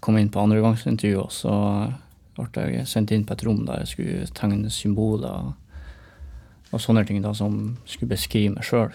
Kom 0.00 0.16
inn 0.18 0.28
på 0.30 0.38
andregangsintervju, 0.38 1.18
og 1.24 1.32
så 1.34 1.92
ble 2.36 2.66
jeg 2.76 2.86
sendt 2.86 3.10
inn 3.10 3.24
på 3.26 3.32
et 3.34 3.42
rom 3.42 3.64
der 3.66 3.80
jeg 3.82 3.88
skulle 3.88 4.26
tegne 4.36 4.70
symboler 4.70 5.54
og 6.72 6.80
sånne 6.82 7.02
ting 7.08 7.22
da, 7.24 7.32
som 7.34 7.76
skulle 7.86 8.10
beskrive 8.12 8.52
meg 8.54 8.62
sjøl. 8.68 8.92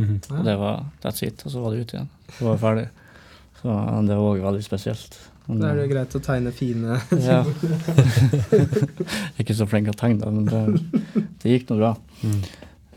Og 0.00 0.44
det 0.46 0.56
var 0.58 0.86
that's 1.02 1.22
it, 1.22 1.42
og 1.44 1.52
så 1.52 1.60
var 1.60 1.70
det 1.74 1.82
ut 1.84 1.92
igjen. 1.94 2.08
Så 2.38 2.44
var 2.46 2.54
jeg 2.56 2.60
ferdig. 2.64 2.88
Så 3.60 3.74
det 4.08 4.16
var 4.16 4.30
òg 4.34 4.42
veldig 4.42 4.64
spesielt. 4.64 5.18
Da 5.58 5.72
er 5.72 5.80
det 5.80 5.88
greit 5.90 6.14
å 6.14 6.20
tegne 6.22 6.52
fine 6.54 6.98
ja. 7.18 7.40
Ikke 9.40 9.56
så 9.56 9.66
flink 9.70 9.88
til 9.88 9.94
å 9.96 9.98
tegne, 9.98 10.30
men 10.30 10.46
det, 10.46 11.22
det 11.42 11.54
gikk 11.56 11.70
nå 11.70 11.80
bra. 11.80 11.94
Mm. 12.22 12.42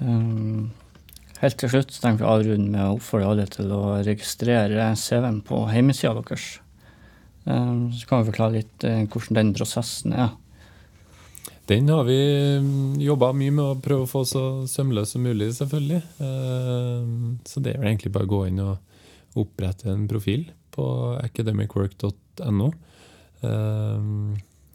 Um, 0.04 0.70
helt 1.40 1.58
til 1.60 1.72
slutt 1.72 1.98
tenker 2.04 2.28
å 2.28 2.36
avrunde 2.38 2.70
med 2.70 2.84
å 2.84 2.98
oppfordre 2.98 3.32
alle 3.32 3.48
til 3.52 3.72
å 3.74 3.82
registrere 4.06 4.92
CV-en 5.00 5.42
på 5.48 5.64
hjemmesida 5.74 6.14
deres. 6.20 6.48
Um, 7.48 7.90
så 7.96 8.08
kan 8.08 8.22
vi 8.22 8.32
forklare 8.32 8.60
litt 8.62 8.88
uh, 8.88 9.04
hvordan 9.08 9.40
den 9.40 9.54
prosessen 9.58 10.16
er. 10.16 10.34
Den 11.66 11.88
har 11.88 12.04
vi 12.04 12.18
jobba 13.06 13.30
mye 13.32 13.52
med 13.56 13.64
å 13.64 13.80
prøve 13.80 14.04
å 14.04 14.10
få 14.10 14.26
så 14.28 14.42
sømløs 14.68 15.14
som 15.16 15.24
mulig, 15.24 15.54
selvfølgelig. 15.56 16.02
Eh, 16.20 17.06
Så 17.48 17.64
det 17.64 17.74
er 17.74 17.80
vel 17.80 17.94
egentlig 17.94 18.12
bare 18.12 18.28
å 18.28 18.34
gå 18.34 18.42
inn 18.50 18.60
og 18.60 19.40
opprette 19.40 19.88
en 19.92 20.04
profil 20.12 20.50
på 20.76 20.86
academicwork.no. 21.24 22.12
Eh, 22.42 24.02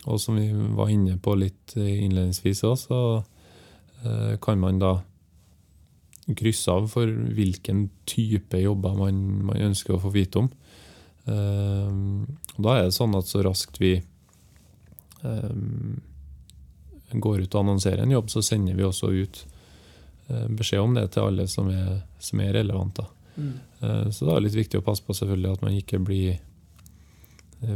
Og 0.08 0.20
som 0.20 0.36
vi 0.36 0.52
var 0.52 0.88
inne 0.88 1.18
på 1.18 1.34
litt 1.36 1.74
innledningsvis 1.76 2.62
òg, 2.64 2.76
så 2.78 2.98
eh, 4.04 4.36
kan 4.40 4.58
man 4.60 4.78
da 4.78 5.02
krysse 6.38 6.70
av 6.70 6.86
for 6.88 7.06
hvilken 7.08 7.88
type 8.08 8.56
jobber 8.60 8.94
man, 8.96 9.44
man 9.48 9.56
ønsker 9.70 9.94
å 9.96 10.00
få 10.00 10.10
vite 10.14 10.38
om. 10.38 10.48
Eh, 11.26 11.90
Og 12.56 12.62
da 12.64 12.76
er 12.78 12.84
det 12.88 12.94
sånn 12.96 13.16
at 13.18 13.26
så 13.28 13.42
raskt 13.44 13.80
vi 13.80 14.02
eh, 15.24 15.52
går 17.12 17.40
ut 17.44 17.54
og 17.54 17.60
annonserer 17.64 18.02
en 18.04 18.12
jobb, 18.16 18.28
så 18.30 18.42
sender 18.44 18.74
vi 18.78 18.84
også 18.84 19.10
ut 19.12 19.44
eh, 20.28 20.46
beskjed 20.48 20.80
om 20.84 20.94
det 20.94 21.10
til 21.12 21.22
alle 21.28 21.46
som 21.48 21.68
er, 21.72 22.02
som 22.20 22.40
er 22.44 22.52
relevante. 22.60 23.04
Mm. 23.38 23.54
Så 24.10 24.26
da 24.26 24.32
er 24.32 24.40
det 24.40 24.48
litt 24.48 24.56
viktig 24.64 24.80
å 24.80 24.82
passe 24.82 25.04
på 25.06 25.14
selvfølgelig 25.14 25.52
at 25.52 25.60
man 25.62 25.74
ikke 25.78 26.00
blir 26.02 26.32
eh, 26.32 26.40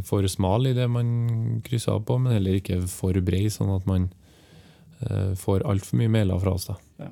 for 0.07 0.27
smal 0.31 0.69
i 0.71 0.75
det 0.77 0.89
man 0.91 1.61
krysser 1.67 1.97
av 1.97 2.05
på, 2.07 2.19
men 2.23 2.37
heller 2.37 2.59
ikke 2.59 2.81
for 2.91 3.17
bred, 3.25 3.51
sånn 3.55 3.73
at 3.75 3.87
man 3.89 4.11
eh, 5.03 5.33
får 5.39 5.67
altfor 5.67 5.99
mye 6.01 6.13
mailer 6.13 6.43
fra 6.43 6.55
oss. 6.57 6.69
da. 6.71 6.77
Ja. 7.03 7.11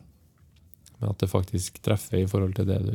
Men 1.01 1.15
at 1.15 1.23
det 1.23 1.31
faktisk 1.33 1.81
treffer 1.83 2.21
i 2.21 2.29
forhold 2.31 2.55
til 2.59 2.69
det 2.69 2.79
du, 2.85 2.95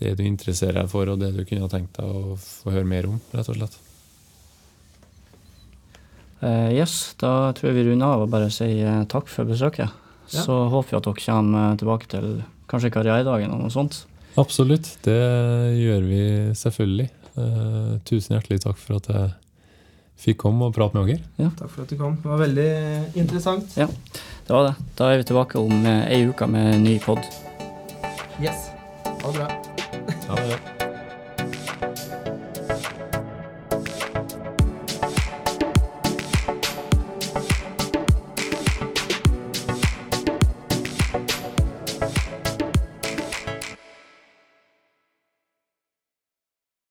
det 0.00 0.14
du 0.16 0.24
interesserer 0.24 0.80
deg 0.80 0.92
for, 0.92 1.10
og 1.12 1.20
det 1.20 1.34
du 1.36 1.44
kunne 1.44 1.66
ha 1.66 1.72
tenkt 1.72 1.98
deg 1.98 2.08
å 2.08 2.38
få 2.40 2.72
høre 2.72 2.88
mer 2.88 3.10
om, 3.10 3.20
rett 3.34 3.52
og 3.52 3.58
slett. 3.58 3.78
Uh, 6.36 6.68
yes, 6.72 7.16
da 7.20 7.52
tror 7.56 7.70
jeg 7.70 7.78
vi 7.78 7.86
runder 7.88 8.12
av 8.12 8.26
og 8.26 8.32
bare 8.32 8.50
sier 8.52 8.84
eh, 8.84 9.06
takk 9.08 9.28
for 9.32 9.48
besøket. 9.48 9.88
Ja. 10.32 10.42
Så 10.44 10.56
håper 10.72 10.92
vi 10.92 10.98
at 10.98 11.06
dere 11.06 11.22
kommer 11.22 11.70
eh, 11.70 11.78
tilbake 11.80 12.10
til 12.12 12.26
kanskje 12.70 12.92
karrieredagen 12.92 13.54
og 13.54 13.62
noe 13.62 13.72
sånt. 13.72 14.02
Absolutt, 14.36 14.90
det 15.06 15.16
gjør 15.80 16.04
vi 16.04 16.20
selvfølgelig. 16.60 17.08
Eh, 17.36 17.96
tusen 18.08 18.36
hjertelig 18.36 18.62
takk 18.64 18.78
for 18.80 18.96
at 19.00 19.08
jeg 19.12 19.32
fikk 20.26 20.38
komme 20.46 20.68
og 20.70 20.76
prate 20.76 20.96
med 20.96 21.10
dere. 21.12 21.50
Takk 21.58 21.68
for 21.74 21.82
at 21.84 21.92
du 21.92 21.98
kom. 22.00 22.16
Det 22.22 22.30
var 22.32 22.40
veldig 22.46 22.70
interessant. 23.20 23.76
Ja, 23.76 23.88
Det 24.46 24.54
var 24.54 24.70
det. 24.70 24.74
Da 24.96 25.10
er 25.12 25.18
vi 25.20 25.28
tilbake 25.32 25.58
om 25.60 25.84
eh, 25.86 26.06
ei 26.16 26.22
uke 26.30 26.46
med 26.48 26.74
en 26.76 26.84
ny 26.86 26.96
pod. 27.02 27.20
Yes. 28.40 28.70
Ha 29.04 29.32
det 29.32 29.36
bra. 29.36 29.50
Ha 30.28 30.40
det. 30.46 30.75